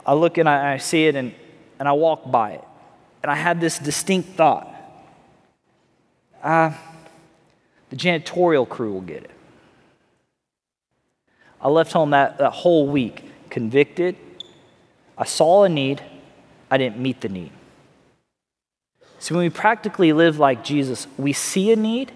I 0.07 0.15
look 0.15 0.39
and 0.39 0.49
I, 0.49 0.75
I 0.75 0.77
see 0.77 1.07
it, 1.07 1.17
and, 1.17 1.35
and 1.81 1.89
I 1.89 1.93
walk 1.93 2.31
by 2.31 2.53
it. 2.53 2.65
And 3.23 3.33
I 3.33 3.35
had 3.35 3.61
this 3.61 3.79
distinct 3.79 4.29
thought 4.31 4.75
ah, 6.45 6.79
the 7.91 7.97
janitorial 7.97 8.69
crew 8.69 8.93
will 8.93 9.01
get 9.01 9.25
it. 9.25 9.31
I 11.65 11.69
left 11.69 11.93
home 11.93 12.11
that, 12.11 12.39
that 12.39 12.51
whole 12.51 12.87
week 12.87 13.25
convicted. 13.49 14.17
I 15.17 15.25
saw 15.25 15.65
a 15.65 15.69
need, 15.69 16.03
I 16.71 16.77
didn't 16.77 16.99
meet 16.99 17.23
the 17.23 17.31
need. 17.31 17.53
So 19.19 19.35
when 19.35 19.45
we 19.45 19.51
practically 19.51 20.13
live 20.13 20.39
like 20.39 20.63
Jesus, 20.63 21.07
we 21.17 21.33
see 21.33 21.73
a 21.73 21.77
need 21.77 22.13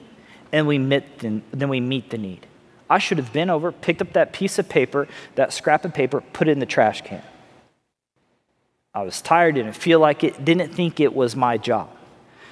and 0.52 0.66
we 0.66 0.78
meet 0.78 1.20
the, 1.20 1.40
then 1.52 1.70
we 1.70 1.80
meet 1.80 2.10
the 2.10 2.18
need. 2.18 2.46
I 2.90 2.98
should 2.98 3.18
have 3.18 3.32
been 3.32 3.48
over, 3.48 3.72
picked 3.72 4.02
up 4.02 4.12
that 4.12 4.32
piece 4.32 4.58
of 4.58 4.68
paper, 4.68 5.08
that 5.34 5.52
scrap 5.52 5.84
of 5.84 5.94
paper, 5.94 6.20
put 6.20 6.48
it 6.48 6.52
in 6.52 6.58
the 6.58 6.66
trash 6.66 7.02
can. 7.02 7.22
I 8.94 9.02
was 9.02 9.22
tired, 9.22 9.54
didn't 9.54 9.74
feel 9.74 10.00
like 10.00 10.24
it, 10.24 10.44
didn't 10.44 10.74
think 10.74 11.00
it 11.00 11.14
was 11.14 11.36
my 11.36 11.56
job. 11.56 11.90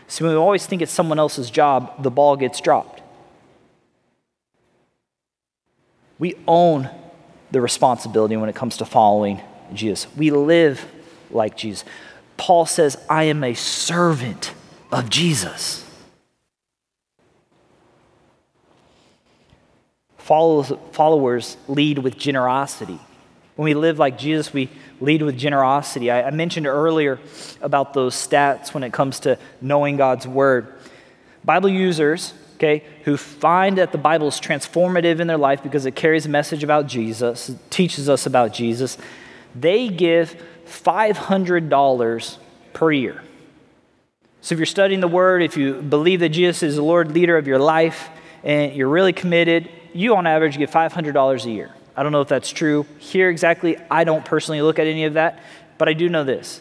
So 0.09 0.25
when 0.25 0.35
we 0.35 0.39
always 0.39 0.65
think 0.67 0.81
it's 0.81 0.93
someone 0.93 1.19
else's 1.19 1.51
job, 1.51 2.03
the 2.03 2.11
ball 2.11 2.37
gets 2.37 2.61
dropped. 2.61 3.03
We 6.19 6.35
own 6.47 6.91
the 7.51 7.61
responsibility 7.61 8.37
when 8.37 8.49
it 8.49 8.55
comes 8.55 8.79
to 8.79 8.85
following 8.85 9.41
Jesus. 9.73 10.07
We 10.17 10.31
live 10.31 10.85
like 11.31 11.57
Jesus. 11.57 11.85
Paul 12.37 12.67
says, 12.67 12.97
I 13.09 13.25
am 13.25 13.43
a 13.45 13.55
servant 13.55 14.53
of 14.93 15.11
Jesus. 15.11 15.83
followers 20.27 21.57
lead 21.69 21.99
with 21.99 22.19
generosity. 22.19 22.99
When 23.55 23.65
we 23.65 23.75
live 23.75 23.99
like 23.99 24.19
Jesus, 24.19 24.53
we 24.53 24.69
lead 25.01 25.23
with 25.23 25.39
generosity. 25.39 26.11
I, 26.11 26.27
I 26.27 26.31
mentioned 26.31 26.67
earlier 26.67 27.21
about 27.63 27.95
those 27.95 28.15
stats 28.15 28.75
when 28.75 28.83
it 28.83 28.93
comes 28.93 29.21
to 29.21 29.39
knowing 29.61 29.97
God's 29.97 30.27
word. 30.27 30.75
Bible 31.45 31.69
users, 31.69 32.35
okay, 32.57 32.85
who 33.05 33.17
find 33.17 33.79
that 33.79 33.93
the 33.93 33.99
Bible 33.99 34.29
is 34.29 34.41
transformative 34.41 35.21
in 35.21 35.27
their 35.27 35.39
life 35.39 35.63
because 35.63 35.87
it 35.87 35.95
carries 35.95 36.27
a 36.27 36.29
message 36.29 36.65
about 36.65 36.87
Jesus, 36.87 37.55
teaches 37.71 38.09
us 38.09 38.27
about 38.27 38.53
Jesus, 38.53 38.99
they 39.55 39.89
give 39.89 40.37
$500 40.67 42.39
per 42.73 42.93
year. 42.93 43.23
So 44.41 44.55
if 44.55 44.59
you're 44.59 44.67
studying 44.67 45.01
the 45.01 45.09
Word, 45.09 45.43
if 45.43 45.57
you 45.57 45.81
believe 45.83 46.21
that 46.21 46.31
Jesus 46.31 46.63
is 46.63 46.77
the 46.77 46.83
Lord 46.83 47.13
leader 47.13 47.37
of 47.37 47.47
your 47.47 47.59
life, 47.59 48.11
and 48.45 48.75
you're 48.75 48.89
really 48.89 49.13
committed, 49.13 49.69
you 49.93 50.15
on 50.15 50.27
average 50.27 50.57
get 50.57 50.71
$500 50.71 51.45
a 51.45 51.51
year. 51.51 51.75
I 51.97 52.03
don't 52.03 52.13
know 52.13 52.21
if 52.21 52.29
that's 52.29 52.51
true 52.51 52.87
here 52.99 53.29
exactly. 53.29 53.77
I 53.91 54.05
don't 54.05 54.25
personally 54.25 54.63
look 54.63 54.79
at 54.79 54.87
any 54.87 55.05
of 55.05 55.15
that, 55.15 55.41
but 55.79 55.89
I 55.89 55.95
do 55.95 56.09
know 56.09 56.23
this. 56.23 56.61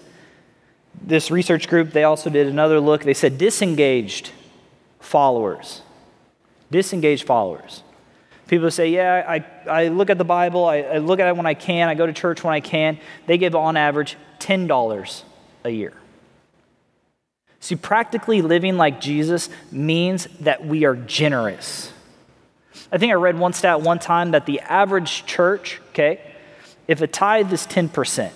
This 1.00 1.30
research 1.30 1.68
group, 1.68 1.92
they 1.92 2.06
also 2.06 2.30
did 2.30 2.48
another 2.48 2.80
look. 2.80 3.04
They 3.04 3.14
said 3.14 3.38
disengaged 3.38 4.32
followers. 5.00 5.82
Disengaged 6.72 7.26
followers. 7.26 7.84
People 8.48 8.72
say, 8.72 8.90
Yeah, 8.90 9.26
I, 9.28 9.46
I 9.70 9.88
look 9.90 10.10
at 10.10 10.18
the 10.18 10.26
Bible, 10.26 10.66
I, 10.66 10.78
I 10.78 10.98
look 11.00 11.20
at 11.20 11.28
it 11.28 11.36
when 11.36 11.46
I 11.46 11.54
can, 11.54 11.90
I 11.90 11.96
go 11.96 12.06
to 12.06 12.14
church 12.14 12.44
when 12.44 12.54
I 12.54 12.60
can. 12.60 13.00
They 13.26 13.38
give 13.38 13.56
on 13.56 13.78
average 13.78 14.18
$10 14.40 15.24
a 15.64 15.70
year. 15.70 15.94
See, 17.60 17.76
practically 17.76 18.44
living 18.44 18.78
like 18.78 19.02
Jesus 19.02 19.50
means 19.72 20.28
that 20.42 20.66
we 20.66 20.86
are 20.86 20.96
generous. 20.96 21.92
I 22.92 23.00
think 23.00 23.12
I 23.12 23.16
read 23.16 23.40
one 23.40 23.54
stat 23.54 23.82
one 23.82 23.98
time 23.98 24.32
that 24.32 24.46
the 24.46 24.60
average 24.60 25.26
church, 25.26 25.82
okay, 25.90 26.22
if 26.88 27.02
a 27.02 27.08
tithe 27.08 27.52
is 27.52 27.66
10%, 27.66 28.30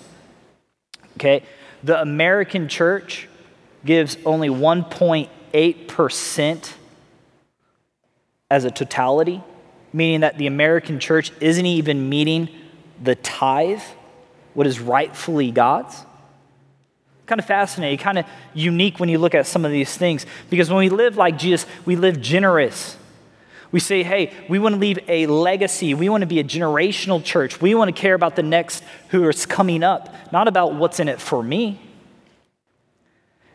okay, 1.16 1.44
the 1.84 2.00
American 2.00 2.68
church 2.68 3.28
gives 3.84 4.16
only 4.26 4.48
1.8% 4.48 6.72
as 8.50 8.64
a 8.64 8.70
totality, 8.70 9.42
meaning 9.92 10.20
that 10.20 10.36
the 10.38 10.46
American 10.46 10.98
church 10.98 11.32
isn't 11.40 11.66
even 11.66 12.08
meeting 12.08 12.48
the 13.02 13.14
tithe, 13.14 13.82
what 14.54 14.66
is 14.66 14.80
rightfully 14.80 15.50
God's. 15.50 16.04
Kind 17.26 17.38
of 17.38 17.44
fascinating, 17.44 17.98
kind 17.98 18.18
of 18.18 18.26
unique 18.54 18.98
when 18.98 19.08
you 19.08 19.18
look 19.18 19.34
at 19.34 19.46
some 19.46 19.64
of 19.64 19.70
these 19.70 19.96
things. 19.96 20.26
Because 20.50 20.68
when 20.68 20.78
we 20.78 20.88
live 20.88 21.16
like 21.16 21.38
Jesus, 21.38 21.64
we 21.84 21.94
live 21.94 22.20
generous. 22.20 22.96
We 23.72 23.78
say, 23.78 24.02
hey, 24.02 24.32
we 24.48 24.58
want 24.58 24.74
to 24.74 24.80
leave 24.80 24.98
a 25.06 25.26
legacy. 25.28 25.94
We 25.94 26.08
want 26.08 26.22
to 26.22 26.26
be 26.26 26.40
a 26.40 26.44
generational 26.44 27.22
church. 27.22 27.60
We 27.60 27.76
want 27.76 27.94
to 27.94 28.00
care 28.00 28.14
about 28.14 28.34
the 28.34 28.42
next 28.42 28.82
who 29.10 29.28
is 29.28 29.46
coming 29.46 29.84
up, 29.84 30.12
not 30.32 30.48
about 30.48 30.74
what's 30.74 30.98
in 30.98 31.08
it 31.08 31.20
for 31.20 31.40
me. 31.40 31.80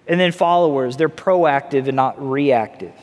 And 0.08 0.20
then 0.20 0.32
followers, 0.32 0.96
they're 0.96 1.10
proactive 1.10 1.88
and 1.88 1.96
not 1.96 2.22
reactive. 2.26 2.94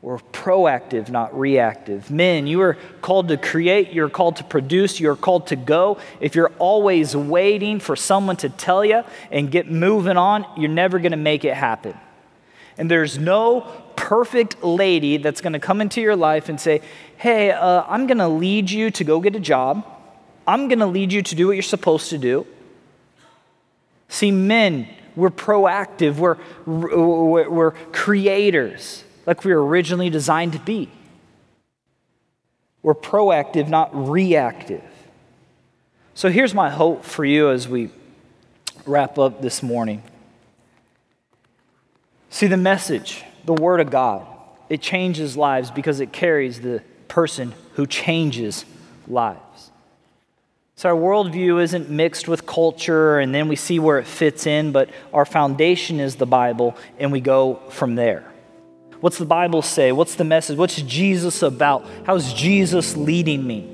We're 0.00 0.18
proactive, 0.18 1.10
not 1.10 1.36
reactive. 1.36 2.08
Men, 2.08 2.46
you 2.46 2.60
are 2.60 2.74
called 3.00 3.28
to 3.28 3.36
create, 3.36 3.92
you're 3.92 4.08
called 4.08 4.36
to 4.36 4.44
produce, 4.44 5.00
you're 5.00 5.16
called 5.16 5.48
to 5.48 5.56
go. 5.56 5.98
If 6.20 6.36
you're 6.36 6.52
always 6.60 7.16
waiting 7.16 7.80
for 7.80 7.96
someone 7.96 8.36
to 8.36 8.48
tell 8.48 8.84
you 8.84 9.02
and 9.32 9.50
get 9.50 9.68
moving 9.68 10.16
on, 10.16 10.46
you're 10.56 10.70
never 10.70 11.00
going 11.00 11.10
to 11.10 11.18
make 11.18 11.44
it 11.44 11.54
happen. 11.54 11.98
And 12.76 12.88
there's 12.88 13.18
no 13.18 13.62
perfect 13.96 14.62
lady 14.62 15.16
that's 15.16 15.40
going 15.40 15.54
to 15.54 15.58
come 15.58 15.80
into 15.80 16.00
your 16.00 16.14
life 16.14 16.48
and 16.48 16.60
say, 16.60 16.80
Hey, 17.16 17.50
uh, 17.50 17.82
I'm 17.88 18.06
going 18.06 18.18
to 18.18 18.28
lead 18.28 18.70
you 18.70 18.92
to 18.92 19.02
go 19.02 19.18
get 19.18 19.34
a 19.34 19.40
job. 19.40 19.84
I'm 20.46 20.68
going 20.68 20.78
to 20.78 20.86
lead 20.86 21.12
you 21.12 21.22
to 21.22 21.34
do 21.34 21.48
what 21.48 21.54
you're 21.54 21.62
supposed 21.64 22.10
to 22.10 22.18
do. 22.18 22.46
See, 24.08 24.30
men, 24.30 24.88
we're 25.16 25.30
proactive, 25.30 26.18
we're, 26.18 26.38
we're, 26.64 27.50
we're 27.50 27.70
creators 27.90 29.02
like 29.28 29.44
we 29.44 29.52
were 29.52 29.62
originally 29.62 30.08
designed 30.08 30.54
to 30.54 30.58
be. 30.58 30.88
We're 32.82 32.94
proactive, 32.94 33.68
not 33.68 33.90
reactive. 33.92 34.82
So 36.14 36.30
here's 36.30 36.54
my 36.54 36.70
hope 36.70 37.04
for 37.04 37.26
you 37.26 37.50
as 37.50 37.68
we 37.68 37.90
wrap 38.86 39.18
up 39.18 39.42
this 39.42 39.62
morning. 39.62 40.02
See, 42.30 42.46
the 42.46 42.56
message, 42.56 43.22
the 43.44 43.52
Word 43.52 43.80
of 43.80 43.90
God, 43.90 44.26
it 44.70 44.80
changes 44.80 45.36
lives 45.36 45.70
because 45.70 46.00
it 46.00 46.10
carries 46.10 46.62
the 46.62 46.82
person 47.08 47.52
who 47.74 47.86
changes 47.86 48.64
lives. 49.06 49.70
So 50.76 50.88
our 50.88 50.96
worldview 50.96 51.62
isn't 51.62 51.90
mixed 51.90 52.28
with 52.28 52.46
culture 52.46 53.18
and 53.18 53.34
then 53.34 53.46
we 53.48 53.56
see 53.56 53.78
where 53.78 53.98
it 53.98 54.06
fits 54.06 54.46
in, 54.46 54.72
but 54.72 54.88
our 55.12 55.26
foundation 55.26 56.00
is 56.00 56.16
the 56.16 56.24
Bible 56.24 56.78
and 56.98 57.12
we 57.12 57.20
go 57.20 57.56
from 57.68 57.94
there. 57.94 58.24
What's 59.00 59.18
the 59.18 59.26
Bible 59.26 59.62
say? 59.62 59.92
What's 59.92 60.16
the 60.16 60.24
message? 60.24 60.58
What's 60.58 60.80
Jesus 60.82 61.42
about? 61.42 61.86
How's 62.04 62.32
Jesus 62.32 62.96
leading 62.96 63.46
me? 63.46 63.68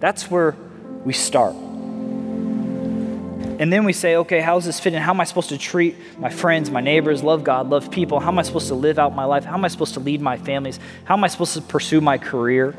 That's 0.00 0.30
where 0.30 0.56
we 1.04 1.12
start. 1.12 1.54
And 3.60 3.70
then 3.70 3.84
we 3.84 3.92
say, 3.92 4.16
okay, 4.16 4.40
how's 4.40 4.64
this 4.64 4.80
fit 4.80 4.94
in? 4.94 5.02
How 5.02 5.12
am 5.12 5.20
I 5.20 5.24
supposed 5.24 5.50
to 5.50 5.58
treat 5.58 5.94
my 6.18 6.30
friends, 6.30 6.70
my 6.70 6.80
neighbors, 6.80 7.22
love 7.22 7.44
God, 7.44 7.68
love 7.68 7.90
people? 7.90 8.18
How 8.18 8.28
am 8.28 8.38
I 8.38 8.42
supposed 8.42 8.68
to 8.68 8.74
live 8.74 8.98
out 8.98 9.14
my 9.14 9.24
life? 9.24 9.44
How 9.44 9.54
am 9.54 9.64
I 9.64 9.68
supposed 9.68 9.94
to 9.94 10.00
lead 10.00 10.22
my 10.22 10.38
families? 10.38 10.80
How 11.04 11.14
am 11.14 11.22
I 11.22 11.28
supposed 11.28 11.54
to 11.54 11.60
pursue 11.60 12.00
my 12.00 12.16
career? 12.16 12.72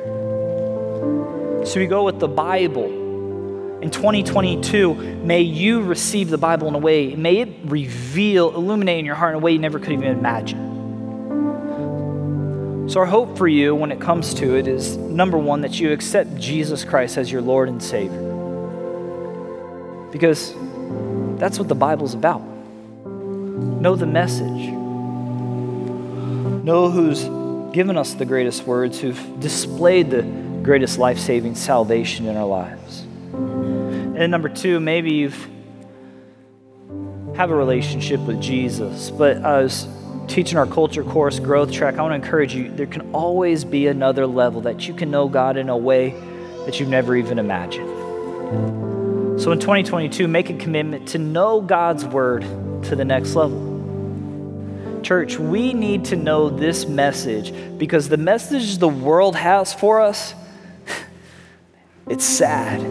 So 1.66 1.80
we 1.80 1.86
go 1.86 2.04
with 2.04 2.20
the 2.20 2.28
Bible 2.28 2.86
in 3.82 3.92
2022, 3.92 4.94
may 4.94 5.42
you 5.42 5.82
receive 5.82 6.30
the 6.30 6.38
Bible 6.38 6.68
in 6.68 6.76
a 6.76 6.80
way, 6.80 7.16
may 7.16 7.38
it 7.38 7.50
reveal, 7.66 8.54
illuminate 8.56 9.00
in 9.00 9.06
your 9.06 9.16
heart 9.16 9.36
in 9.36 9.36
a 9.36 9.40
way 9.40 9.52
you 9.52 9.60
never 9.60 9.80
could 9.80 9.92
even 9.92 10.08
imagine. 10.08 10.71
So, 12.88 13.00
our 13.00 13.06
hope 13.06 13.38
for 13.38 13.48
you 13.48 13.76
when 13.76 13.92
it 13.92 14.02
comes 14.02 14.34
to 14.36 14.58
it 14.58 14.68
is 14.68 14.98
number 14.98 15.38
one, 15.38 15.62
that 15.62 15.80
you 15.80 15.92
accept 15.92 16.36
Jesus 16.38 16.84
Christ 16.84 17.18
as 17.18 17.32
your 17.32 17.42
Lord 17.42 17.70
and 17.70 17.82
Savior. 17.82 18.30
Because 20.12 20.54
that's 21.40 21.58
what 21.58 21.68
the 21.68 21.76
Bible's 21.76 22.14
about. 22.14 22.42
Know 22.42 23.96
the 23.96 24.06
message, 24.06 24.72
know 26.64 26.90
who's 26.90 27.24
given 27.74 27.98
us 27.98 28.14
the 28.16 28.26
greatest 28.26 28.64
words, 28.64 29.00
who've 29.00 29.40
displayed 29.40 30.10
the 30.10 30.24
greatest 30.64 30.98
life 30.98 31.18
saving 31.18 31.56
salvation 31.56 32.26
in 32.26 32.36
our 32.36 32.46
lives. 32.46 33.02
And 33.34 34.30
number 34.30 34.50
two, 34.50 34.80
maybe 34.80 35.14
you've 35.14 35.48
have 37.36 37.50
a 37.50 37.56
relationship 37.56 38.20
with 38.22 38.42
Jesus, 38.42 39.10
but 39.10 39.38
I 39.38 39.64
was 39.64 39.88
teaching 40.28 40.58
our 40.58 40.66
culture 40.66 41.04
course, 41.04 41.40
growth 41.40 41.72
track. 41.72 41.96
I 41.98 42.02
want 42.02 42.12
to 42.12 42.16
encourage 42.16 42.54
you. 42.54 42.72
There 42.72 42.86
can 42.86 43.14
always 43.14 43.64
be 43.64 43.88
another 43.88 44.26
level 44.28 44.62
that 44.62 44.88
you 44.88 44.94
can 44.94 45.12
know 45.12 45.28
God 45.28 45.58
in 45.58 45.70
a 45.70 45.78
way 45.78 46.12
that 46.66 46.80
you've 46.80 46.90
never 46.90 47.16
even 47.16 47.40
imagined. 47.40 47.90
So 49.42 49.52
in 49.52 49.60
2022, 49.60 50.28
make 50.28 50.50
a 50.50 50.54
commitment 50.54 51.08
to 51.10 51.18
know 51.18 51.62
God's 51.62 52.06
word 52.06 52.42
to 52.84 52.96
the 52.96 53.06
next 53.06 53.36
level. 53.36 53.70
Church, 55.02 55.40
we 55.40 55.74
need 55.74 56.06
to 56.06 56.16
know 56.16 56.50
this 56.50 56.86
message 56.86 57.54
because 57.78 58.08
the 58.08 58.18
message 58.18 58.78
the 58.78 58.88
world 58.88 59.36
has 59.36 59.74
for 59.74 60.00
us, 60.00 60.36
it's 62.08 62.26
sad. 62.26 62.82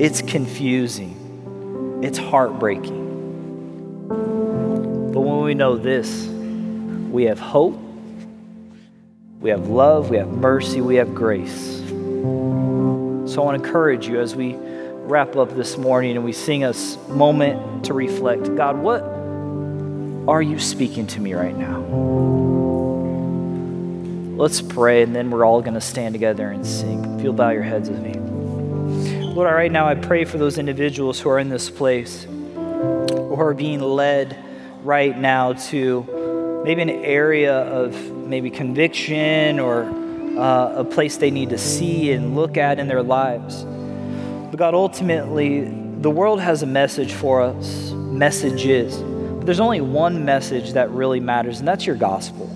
It's 0.00 0.22
confusing. 0.22 2.00
It's 2.02 2.18
heartbreaking. 2.18 3.01
We 5.52 5.56
know 5.56 5.76
this, 5.76 6.24
we 7.10 7.24
have 7.24 7.38
hope, 7.38 7.78
we 9.38 9.50
have 9.50 9.68
love, 9.68 10.08
we 10.08 10.16
have 10.16 10.28
mercy, 10.28 10.80
we 10.80 10.94
have 10.94 11.14
grace. 11.14 11.76
So 11.82 11.92
I 11.92 13.44
want 13.44 13.58
to 13.58 13.62
encourage 13.62 14.08
you 14.08 14.18
as 14.18 14.34
we 14.34 14.56
wrap 14.56 15.36
up 15.36 15.54
this 15.54 15.76
morning 15.76 16.16
and 16.16 16.24
we 16.24 16.32
sing 16.32 16.64
a 16.64 16.72
moment 17.10 17.84
to 17.84 17.92
reflect 17.92 18.56
God, 18.56 18.78
what 18.78 19.02
are 20.26 20.40
you 20.40 20.58
speaking 20.58 21.06
to 21.08 21.20
me 21.20 21.34
right 21.34 21.54
now? 21.54 21.80
Let's 24.42 24.62
pray, 24.62 25.02
and 25.02 25.14
then 25.14 25.30
we're 25.30 25.44
all 25.44 25.60
going 25.60 25.74
to 25.74 25.82
stand 25.82 26.14
together 26.14 26.48
and 26.48 26.66
sing. 26.66 27.04
If 27.18 27.24
you'll 27.24 27.34
bow 27.34 27.50
your 27.50 27.62
heads 27.62 27.90
with 27.90 28.00
me. 28.00 28.14
Lord, 29.34 29.52
right 29.52 29.70
now 29.70 29.86
I 29.86 29.96
pray 29.96 30.24
for 30.24 30.38
those 30.38 30.56
individuals 30.56 31.20
who 31.20 31.28
are 31.28 31.38
in 31.38 31.50
this 31.50 31.68
place, 31.68 32.22
who 32.24 33.34
are 33.38 33.52
being 33.52 33.82
led 33.82 34.34
right 34.84 35.16
now 35.16 35.52
to 35.52 36.62
maybe 36.64 36.82
an 36.82 36.90
area 36.90 37.54
of 37.54 37.94
maybe 38.12 38.50
conviction 38.50 39.58
or 39.58 39.84
uh, 40.38 40.80
a 40.80 40.84
place 40.84 41.16
they 41.18 41.30
need 41.30 41.50
to 41.50 41.58
see 41.58 42.12
and 42.12 42.34
look 42.34 42.56
at 42.56 42.78
in 42.78 42.88
their 42.88 43.02
lives. 43.02 43.64
But 43.64 44.56
God, 44.56 44.74
ultimately, 44.74 45.64
the 46.00 46.10
world 46.10 46.40
has 46.40 46.62
a 46.62 46.66
message 46.66 47.12
for 47.12 47.42
us, 47.42 47.90
messages. 47.92 48.96
But 48.98 49.46
there's 49.46 49.60
only 49.60 49.80
one 49.80 50.24
message 50.24 50.72
that 50.72 50.90
really 50.90 51.20
matters, 51.20 51.58
and 51.58 51.68
that's 51.68 51.86
your 51.86 51.96
gospel. 51.96 52.46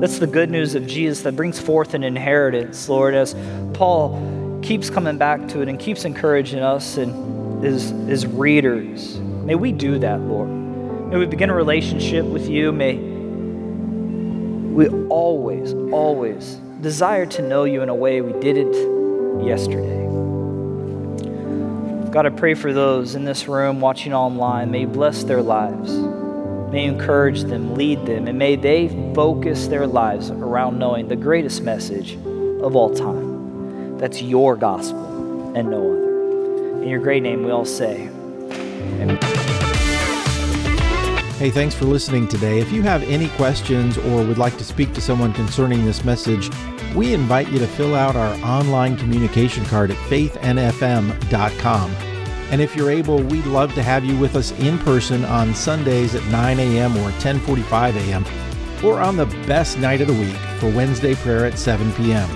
That's 0.00 0.18
the 0.18 0.26
good 0.26 0.50
news 0.50 0.74
of 0.74 0.86
Jesus 0.86 1.22
that 1.22 1.36
brings 1.36 1.60
forth 1.60 1.94
an 1.94 2.02
inheritance, 2.02 2.88
Lord, 2.88 3.14
as 3.14 3.34
Paul 3.74 4.60
keeps 4.62 4.90
coming 4.90 5.18
back 5.18 5.46
to 5.48 5.60
it 5.62 5.68
and 5.68 5.78
keeps 5.78 6.04
encouraging 6.04 6.60
us 6.60 6.96
and 6.96 7.62
his, 7.62 7.92
as 8.08 8.26
readers. 8.26 9.18
May 9.18 9.54
we 9.54 9.72
do 9.72 9.98
that, 9.98 10.20
Lord. 10.20 10.61
May 11.12 11.18
we 11.18 11.26
begin 11.26 11.50
a 11.50 11.54
relationship 11.54 12.24
with 12.24 12.48
you. 12.48 12.72
May 12.72 12.94
we 12.96 14.88
always, 15.10 15.74
always 15.92 16.54
desire 16.80 17.26
to 17.26 17.42
know 17.42 17.64
you 17.64 17.82
in 17.82 17.90
a 17.90 17.94
way 17.94 18.22
we 18.22 18.32
didn't 18.40 18.72
yesterday. 19.44 20.06
God, 22.10 22.24
I 22.24 22.30
pray 22.30 22.54
for 22.54 22.72
those 22.72 23.14
in 23.14 23.26
this 23.26 23.46
room 23.46 23.82
watching 23.82 24.14
online. 24.14 24.70
May 24.70 24.80
you 24.80 24.86
bless 24.86 25.22
their 25.24 25.42
lives. 25.42 25.92
May 26.72 26.86
you 26.86 26.92
encourage 26.92 27.42
them, 27.42 27.74
lead 27.74 28.06
them, 28.06 28.26
and 28.26 28.38
may 28.38 28.56
they 28.56 28.88
focus 29.14 29.66
their 29.66 29.86
lives 29.86 30.30
around 30.30 30.78
knowing 30.78 31.08
the 31.08 31.16
greatest 31.16 31.60
message 31.60 32.14
of 32.14 32.74
all 32.74 32.94
time. 32.94 33.98
That's 33.98 34.22
your 34.22 34.56
gospel 34.56 35.52
and 35.54 35.70
no 35.70 35.92
other. 35.92 36.82
In 36.84 36.88
your 36.88 37.00
great 37.00 37.22
name, 37.22 37.44
we 37.44 37.50
all 37.50 37.66
say, 37.66 38.08
Amen. 38.98 39.71
Hey, 41.42 41.50
thanks 41.50 41.74
for 41.74 41.86
listening 41.86 42.28
today. 42.28 42.60
If 42.60 42.70
you 42.70 42.82
have 42.82 43.02
any 43.02 43.28
questions 43.30 43.98
or 43.98 44.24
would 44.24 44.38
like 44.38 44.56
to 44.58 44.64
speak 44.64 44.94
to 44.94 45.00
someone 45.00 45.32
concerning 45.32 45.84
this 45.84 46.04
message, 46.04 46.48
we 46.94 47.14
invite 47.14 47.48
you 47.48 47.58
to 47.58 47.66
fill 47.66 47.96
out 47.96 48.14
our 48.14 48.32
online 48.44 48.96
communication 48.96 49.64
card 49.64 49.90
at 49.90 49.96
faithnfm.com. 50.08 51.90
And 52.52 52.60
if 52.60 52.76
you're 52.76 52.92
able, 52.92 53.20
we'd 53.24 53.44
love 53.46 53.74
to 53.74 53.82
have 53.82 54.04
you 54.04 54.16
with 54.18 54.36
us 54.36 54.52
in 54.60 54.78
person 54.78 55.24
on 55.24 55.52
Sundays 55.52 56.14
at 56.14 56.24
9 56.26 56.60
a.m. 56.60 56.96
or 56.98 57.10
10:45 57.18 57.96
a.m. 57.96 58.24
or 58.84 59.00
on 59.00 59.16
the 59.16 59.26
best 59.48 59.80
night 59.80 60.00
of 60.00 60.06
the 60.06 60.14
week 60.14 60.36
for 60.60 60.70
Wednesday 60.70 61.16
prayer 61.16 61.44
at 61.44 61.58
7 61.58 61.92
p.m. 61.94 62.30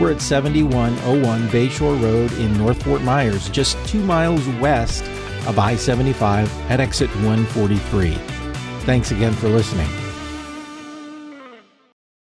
We're 0.00 0.12
at 0.12 0.22
7101 0.22 1.48
Bayshore 1.48 2.02
Road 2.02 2.32
in 2.38 2.56
North 2.56 2.82
Fort 2.84 3.02
Myers, 3.02 3.50
just 3.50 3.76
two 3.86 4.02
miles 4.02 4.48
west 4.62 5.04
of 5.46 5.58
I 5.58 5.76
75 5.76 6.70
at 6.70 6.80
exit 6.80 7.10
143. 7.16 8.14
Thanks 8.84 9.10
again 9.10 9.32
for 9.32 9.48
listening. 9.48 10.09